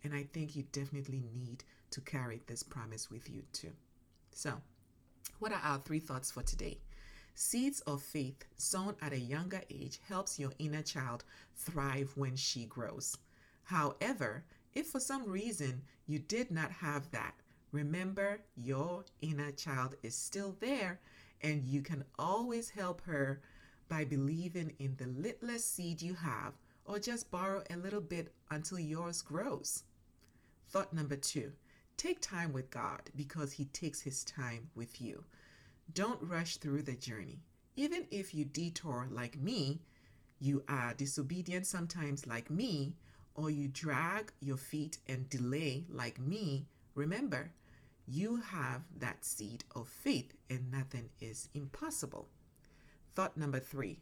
And 0.04 0.14
I 0.14 0.24
think 0.34 0.56
you 0.56 0.64
definitely 0.72 1.24
need 1.34 1.64
to 1.92 2.02
carry 2.02 2.42
this 2.48 2.64
promise 2.64 3.10
with 3.10 3.30
you 3.30 3.44
too. 3.54 3.72
So, 4.32 4.62
what 5.40 5.52
are 5.52 5.62
our 5.64 5.80
three 5.80 6.00
thoughts 6.00 6.32
for 6.32 6.44
today? 6.44 6.80
Seeds 7.36 7.82
of 7.82 8.02
faith 8.02 8.46
sown 8.56 8.96
at 9.02 9.14
a 9.14 9.20
younger 9.20 9.62
age 9.70 10.00
helps 10.08 10.40
your 10.40 10.52
inner 10.58 10.82
child 10.82 11.24
thrive 11.56 12.12
when 12.16 12.36
she 12.36 12.66
grows. 12.66 13.18
However, 13.64 14.44
if 14.74 14.88
for 14.88 15.00
some 15.00 15.28
reason 15.28 15.84
you 16.08 16.20
did 16.20 16.50
not 16.52 16.72
have 16.72 17.12
that, 17.12 17.36
remember 17.72 18.40
your 18.56 19.06
inner 19.22 19.52
child 19.52 19.96
is 20.02 20.16
still 20.16 20.56
there 20.60 21.00
and 21.42 21.64
you 21.64 21.82
can 21.82 22.04
always 22.18 22.70
help 22.70 23.02
her 23.02 23.42
by 23.90 24.04
believing 24.04 24.74
in 24.80 24.96
the 24.98 25.08
littlest 25.08 25.76
seed 25.76 26.02
you 26.02 26.16
have 26.16 26.54
or 26.88 26.98
just 26.98 27.30
borrow 27.30 27.62
a 27.70 27.78
little 27.78 28.02
bit 28.02 28.34
until 28.50 28.80
yours 28.80 29.22
grows. 29.22 29.84
Thought 30.70 30.94
number 30.94 31.16
two 31.16 31.52
take 31.98 32.22
time 32.22 32.54
with 32.54 32.70
God 32.70 33.02
because 33.16 33.54
He 33.54 33.66
takes 33.66 34.02
His 34.02 34.24
time 34.24 34.70
with 34.76 35.02
you. 35.02 35.24
Don't 35.94 36.22
rush 36.22 36.58
through 36.58 36.84
the 36.84 36.96
journey. 36.96 37.40
Even 37.76 38.06
if 38.12 38.34
you 38.34 38.46
detour 38.46 39.08
like 39.12 39.40
me, 39.40 39.82
you 40.40 40.64
are 40.68 40.94
disobedient 40.94 41.66
sometimes 41.66 42.28
like 42.28 42.50
me, 42.50 42.96
or 43.34 43.50
you 43.50 43.68
drag 43.68 44.32
your 44.40 44.58
feet 44.58 44.98
and 45.08 45.30
delay 45.30 45.86
like 45.90 46.20
me, 46.20 46.66
remember, 46.96 47.52
you 48.08 48.38
have 48.38 48.82
that 49.00 49.26
seed 49.26 49.64
of 49.76 49.88
faith 49.88 50.34
and 50.50 50.72
nothing 50.72 51.10
is 51.20 51.50
impossible. 51.54 52.28
Thought 53.14 53.38
number 53.38 53.60
three 53.60 54.00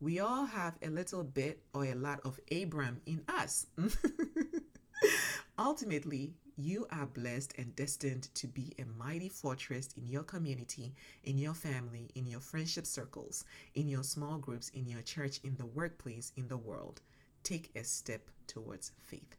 we 0.00 0.20
all 0.20 0.44
have 0.44 0.74
a 0.82 0.88
little 0.88 1.24
bit 1.24 1.60
or 1.72 1.84
a 1.84 1.94
lot 1.94 2.20
of 2.24 2.38
Abram 2.50 3.00
in 3.06 3.22
us. 3.28 3.66
Ultimately, 5.58 6.34
you 6.58 6.86
are 6.90 7.06
blessed 7.06 7.54
and 7.58 7.74
destined 7.76 8.34
to 8.34 8.46
be 8.46 8.74
a 8.78 8.84
mighty 8.98 9.28
fortress 9.28 9.88
in 9.96 10.06
your 10.06 10.22
community, 10.22 10.94
in 11.24 11.38
your 11.38 11.54
family, 11.54 12.10
in 12.14 12.26
your 12.26 12.40
friendship 12.40 12.86
circles, 12.86 13.44
in 13.74 13.88
your 13.88 14.02
small 14.02 14.38
groups, 14.38 14.68
in 14.70 14.86
your 14.86 15.02
church, 15.02 15.40
in 15.44 15.56
the 15.56 15.66
workplace, 15.66 16.32
in 16.36 16.48
the 16.48 16.56
world. 16.56 17.00
Take 17.42 17.70
a 17.74 17.84
step 17.84 18.30
towards 18.46 18.92
faith. 19.02 19.36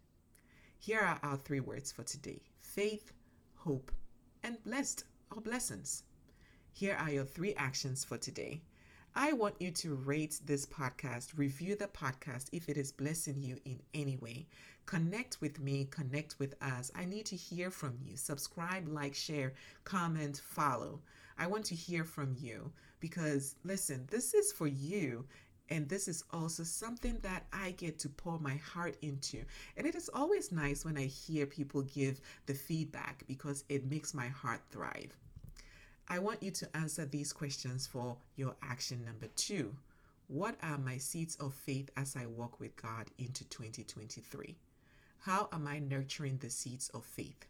Here 0.79 0.99
are 0.99 1.19
our 1.23 1.37
three 1.37 1.59
words 1.59 1.91
for 1.91 2.03
today 2.03 2.41
faith, 2.59 3.11
hope, 3.55 3.91
and 4.43 4.61
blessed 4.63 5.03
or 5.35 5.41
blessings. 5.41 6.03
Here 6.73 6.95
are 6.99 7.11
your 7.11 7.25
three 7.25 7.53
actions 7.55 8.03
for 8.03 8.17
today. 8.17 8.61
I 9.19 9.33
want 9.33 9.55
you 9.59 9.71
to 9.71 9.95
rate 9.95 10.39
this 10.45 10.67
podcast, 10.67 11.39
review 11.39 11.75
the 11.75 11.87
podcast 11.87 12.49
if 12.51 12.69
it 12.69 12.77
is 12.77 12.91
blessing 12.91 13.41
you 13.41 13.57
in 13.65 13.79
any 13.95 14.15
way. 14.17 14.45
Connect 14.85 15.41
with 15.41 15.59
me, 15.59 15.87
connect 15.89 16.37
with 16.37 16.53
us. 16.61 16.91
I 16.93 17.05
need 17.05 17.25
to 17.25 17.35
hear 17.35 17.71
from 17.71 17.97
you. 17.99 18.15
Subscribe, 18.15 18.87
like, 18.87 19.15
share, 19.15 19.53
comment, 19.85 20.43
follow. 20.45 21.01
I 21.35 21.47
want 21.47 21.65
to 21.65 21.75
hear 21.75 22.03
from 22.03 22.35
you 22.39 22.71
because, 22.99 23.55
listen, 23.63 24.07
this 24.11 24.35
is 24.35 24.51
for 24.51 24.67
you. 24.67 25.25
And 25.69 25.89
this 25.89 26.07
is 26.07 26.23
also 26.31 26.61
something 26.61 27.17
that 27.23 27.47
I 27.51 27.71
get 27.71 27.97
to 27.99 28.09
pour 28.09 28.37
my 28.37 28.57
heart 28.57 28.97
into. 29.01 29.43
And 29.77 29.87
it 29.87 29.95
is 29.95 30.11
always 30.13 30.51
nice 30.51 30.85
when 30.85 30.95
I 30.95 31.07
hear 31.07 31.47
people 31.47 31.81
give 31.81 32.21
the 32.45 32.53
feedback 32.53 33.23
because 33.27 33.63
it 33.67 33.89
makes 33.89 34.13
my 34.13 34.27
heart 34.27 34.61
thrive. 34.69 35.17
I 36.09 36.19
want 36.19 36.41
you 36.41 36.51
to 36.51 36.77
answer 36.77 37.05
these 37.05 37.33
questions 37.33 37.85
for 37.85 38.15
your 38.37 38.55
action 38.63 39.03
number 39.03 39.27
two. 39.35 39.75
What 40.29 40.55
are 40.63 40.77
my 40.77 40.97
seeds 40.97 41.35
of 41.35 41.53
faith 41.53 41.89
as 41.97 42.15
I 42.15 42.25
walk 42.27 42.61
with 42.61 42.77
God 42.81 43.07
into 43.17 43.43
2023? 43.49 44.55
How 45.19 45.49
am 45.51 45.67
I 45.67 45.79
nurturing 45.79 46.37
the 46.37 46.49
seeds 46.49 46.89
of 46.93 47.03
faith? 47.03 47.45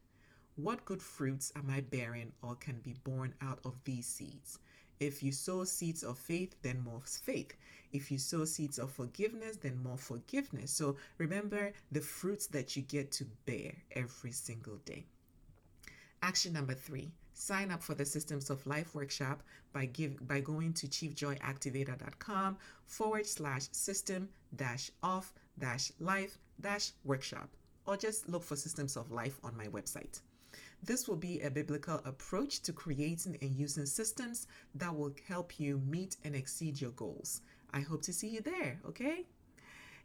What 0.56 0.86
good 0.86 1.04
fruits 1.04 1.52
am 1.56 1.70
I 1.70 1.82
bearing 1.82 2.32
or 2.41 2.56
can 2.56 2.80
be 2.80 2.96
born 3.04 3.36
out 3.41 3.60
of 3.63 3.76
these 3.84 4.08
seeds? 4.08 4.58
If 5.00 5.22
you 5.22 5.32
sow 5.32 5.63
seeds 5.63 6.02
of 6.02 6.17
faith, 6.17 6.56
then 6.63 6.80
more 6.82 7.02
faith. 7.06 7.54
If 7.93 8.10
you 8.10 8.17
sow 8.17 8.46
seeds 8.46 8.80
of 8.80 8.91
forgiveness, 8.91 9.58
then 9.58 9.84
more 9.84 10.00
forgiveness. 10.00 10.72
So 10.72 10.98
remember 11.20 11.74
the 11.91 12.02
fruits 12.02 12.48
that 12.48 12.76
you 12.76 12.82
get 12.82 13.12
to 13.13 13.26
bear 13.46 13.74
every 13.91 14.32
single 14.32 14.78
day. 14.78 15.06
Action 16.24 16.54
number 16.54 16.74
three 16.74 17.12
Sign 17.39 17.69
up 17.69 17.84
for 17.84 17.93
the 17.93 18.04
Systems 18.04 18.50
of 18.50 18.65
Life 18.65 18.95
workshop 18.95 19.43
by 19.71 19.86
give 19.86 20.28
by 20.28 20.39
going 20.39 20.73
to 20.73 20.88
chiefjoyactivator.com 20.88 22.58
forward 22.88 23.28
slash 23.28 23.67
system 23.71 24.30
dash 24.56 24.89
off 25.04 25.36
dash 25.60 25.91
life 26.00 26.39
dash 26.60 26.93
workshop 27.04 27.47
or 27.86 27.95
just 27.95 28.28
look 28.28 28.43
for 28.43 28.56
Systems 28.56 28.97
of 28.97 29.12
Life 29.12 29.39
on 29.43 29.56
my 29.56 29.67
website. 29.67 30.19
This 30.82 31.08
will 31.08 31.15
be 31.15 31.39
a 31.41 31.52
biblical 31.52 32.02
approach 32.06 32.62
to 32.63 32.73
creating 32.73 33.38
and 33.39 33.56
using 33.56 33.86
systems 33.86 34.47
that 34.73 34.95
will 34.95 35.13
help 35.28 35.60
you 35.60 35.80
meet 35.86 36.17
and 36.23 36.36
exceed 36.36 36.82
your 36.82 36.91
goals. 36.91 37.41
I 37.71 37.82
hope 37.82 38.02
to 38.02 38.13
see 38.13 38.30
you 38.30 38.41
there, 38.41 38.80
okay? 38.88 39.28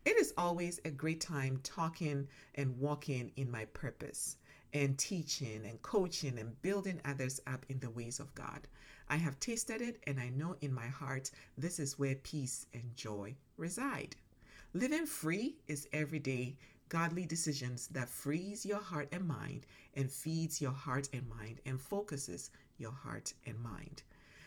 It 0.05 0.19
is 0.19 0.35
always 0.37 0.83
a 0.85 0.91
great 0.91 1.23
time 1.23 1.61
talking 1.63 2.29
and 2.57 2.79
walking 2.79 3.33
in 3.37 3.51
my 3.51 3.65
purpose 3.67 4.37
and 4.73 4.99
teaching 4.99 5.63
and 5.65 5.81
coaching 5.83 6.39
and 6.39 6.61
building 6.63 7.01
others 7.05 7.41
up 7.47 7.67
in 7.69 7.79
the 7.81 7.91
ways 7.91 8.21
of 8.21 8.35
God. 8.35 8.67
I 9.09 9.17
have 9.17 9.39
tasted 9.41 9.81
it 9.81 10.03
and 10.07 10.19
I 10.19 10.31
know 10.31 10.57
in 10.61 10.73
my 10.73 10.87
heart 10.87 11.31
this 11.59 11.79
is 11.79 11.99
where 11.99 12.15
peace 12.15 12.67
and 12.73 12.95
joy 12.97 13.35
reside. 13.57 14.17
Living 14.75 15.07
free 15.07 15.57
is 15.69 15.89
everyday 15.93 16.57
godly 16.89 17.27
decisions 17.27 17.89
that 17.89 18.09
frees 18.09 18.65
your 18.65 18.81
heart 18.81 19.09
and 19.13 19.27
mind 19.27 19.67
and 19.95 20.11
feeds 20.11 20.61
your 20.61 20.73
heart 20.73 21.09
and 21.13 21.29
mind 21.29 21.61
and 21.67 21.81
focuses 21.81 22.51
your 22.79 22.93
heart 22.93 23.35
and 23.47 23.59
mind. 23.59 24.03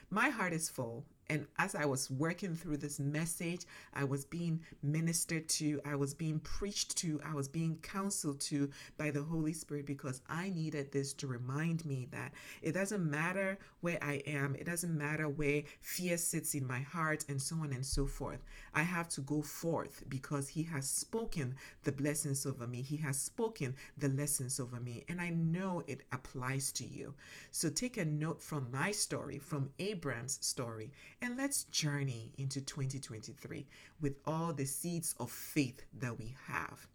My 0.09 0.29
heart 0.29 0.53
is 0.53 0.69
full 0.69 1.05
And 1.27 1.47
as 1.57 1.73
I 1.73 1.85
was 1.85 2.11
working 2.11 2.55
through 2.55 2.77
this 2.77 2.99
message, 2.99 3.61
I 3.93 4.03
was 4.03 4.25
being 4.25 4.61
ministered 4.83 5.49
to, 5.49 5.81
I 5.83 5.95
was 5.95 6.13
being 6.13 6.39
preached 6.39 6.97
to, 6.97 7.19
I 7.25 7.33
was 7.33 7.47
being 7.47 7.77
counseled 7.81 8.39
to 8.41 8.69
by 8.97 9.09
the 9.09 9.23
Holy 9.23 9.53
Spirit 9.53 9.87
because 9.87 10.21
I 10.29 10.49
needed 10.49 10.91
this 10.91 11.13
to 11.13 11.27
remind 11.27 11.83
me 11.83 12.07
that 12.11 12.31
it 12.61 12.73
doesn't 12.73 13.09
matter 13.09 13.57
where 13.81 13.97
I 14.03 14.21
am, 14.27 14.55
it 14.55 14.65
doesn't 14.65 14.95
matter 14.95 15.27
where 15.27 15.63
fear 15.81 16.17
sits 16.17 16.53
in 16.53 16.67
my 16.67 16.79
heart, 16.79 17.25
and 17.27 17.41
so 17.41 17.55
on 17.57 17.73
and 17.73 17.85
so 17.85 18.05
forth. 18.05 18.43
I 18.73 18.83
have 18.83 19.09
to 19.09 19.21
go 19.21 19.41
forth 19.41 20.03
because 20.07 20.49
He 20.49 20.63
has 20.63 20.87
spoken 20.87 21.55
the 21.83 21.91
blessings 21.91 22.45
over 22.45 22.67
me, 22.67 22.83
He 22.83 22.97
has 22.97 23.17
spoken 23.19 23.75
the 23.97 24.09
lessons 24.09 24.59
over 24.59 24.79
me, 24.79 25.05
and 25.09 25.19
I 25.19 25.29
know 25.29 25.81
it 25.87 26.01
applies 26.11 26.71
to 26.73 26.85
you. 26.85 27.15
So 27.51 27.69
take 27.69 27.97
a 27.97 28.05
note 28.05 28.43
from 28.43 28.67
my 28.71 28.91
story, 28.91 29.39
from 29.39 29.71
Abraham's 29.79 30.37
story 30.45 30.91
and 31.25 31.37
let's 31.37 31.63
journey 31.65 32.31
into 32.37 32.61
2023 32.61 33.65
with 33.99 34.13
all 34.27 34.53
the 34.53 34.65
seeds 34.65 35.15
of 35.19 35.31
faith 35.31 35.83
that 35.97 36.19
we 36.19 36.35
have. 36.45 36.87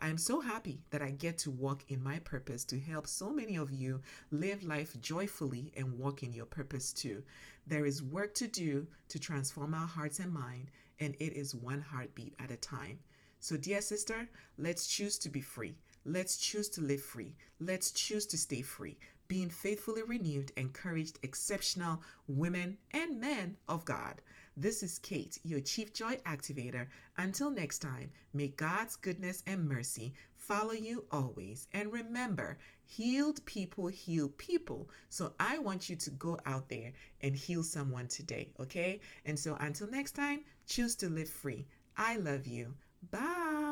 I 0.00 0.08
am 0.08 0.18
so 0.18 0.40
happy 0.40 0.82
that 0.90 1.02
I 1.02 1.10
get 1.10 1.38
to 1.38 1.50
walk 1.50 1.82
in 1.88 2.00
my 2.00 2.20
purpose 2.20 2.64
to 2.66 2.78
help 2.78 3.08
so 3.08 3.30
many 3.30 3.56
of 3.56 3.72
you 3.72 4.02
live 4.30 4.62
life 4.62 4.94
joyfully 5.00 5.72
and 5.76 5.98
walk 5.98 6.22
in 6.22 6.32
your 6.32 6.46
purpose 6.46 6.92
too. 6.92 7.24
There 7.66 7.86
is 7.86 8.04
work 8.04 8.34
to 8.34 8.46
do 8.46 8.86
to 9.08 9.18
transform 9.18 9.74
our 9.74 9.88
hearts 9.88 10.20
and 10.20 10.32
mind, 10.32 10.70
and 11.00 11.16
it 11.18 11.32
is 11.32 11.52
one 11.52 11.80
heartbeat 11.80 12.34
at 12.38 12.52
a 12.52 12.56
time. 12.56 13.00
So, 13.40 13.56
dear 13.56 13.80
sister, 13.80 14.28
let's 14.58 14.86
choose 14.86 15.18
to 15.18 15.28
be 15.28 15.40
free. 15.40 15.74
Let's 16.04 16.36
choose 16.36 16.68
to 16.70 16.82
live 16.82 17.02
free. 17.02 17.34
Let's 17.58 17.90
choose 17.90 18.26
to 18.26 18.38
stay 18.38 18.62
free 18.62 18.96
being 19.28 19.50
faithfully 19.50 20.02
renewed, 20.02 20.52
encouraged, 20.56 21.18
exceptional 21.22 22.02
women 22.28 22.78
and 22.92 23.20
men 23.20 23.56
of 23.68 23.84
God. 23.84 24.20
This 24.56 24.82
is 24.82 24.98
Kate, 24.98 25.38
your 25.44 25.60
Chief 25.60 25.92
Joy 25.92 26.16
Activator. 26.24 26.86
Until 27.18 27.50
next 27.50 27.80
time, 27.80 28.10
may 28.32 28.48
God's 28.48 28.96
goodness 28.96 29.42
and 29.46 29.68
mercy 29.68 30.14
follow 30.34 30.72
you 30.72 31.04
always. 31.10 31.68
And 31.72 31.92
remember, 31.92 32.58
healed 32.84 33.44
people 33.44 33.88
heal 33.88 34.30
people. 34.38 34.88
So 35.10 35.34
I 35.38 35.58
want 35.58 35.90
you 35.90 35.96
to 35.96 36.10
go 36.10 36.38
out 36.46 36.68
there 36.68 36.92
and 37.20 37.36
heal 37.36 37.62
someone 37.62 38.08
today, 38.08 38.48
okay? 38.60 39.00
And 39.26 39.38
so 39.38 39.56
until 39.60 39.90
next 39.90 40.12
time, 40.12 40.40
choose 40.66 40.94
to 40.96 41.08
live 41.08 41.28
free. 41.28 41.66
I 41.96 42.16
love 42.16 42.46
you. 42.46 42.74
Bye. 43.10 43.65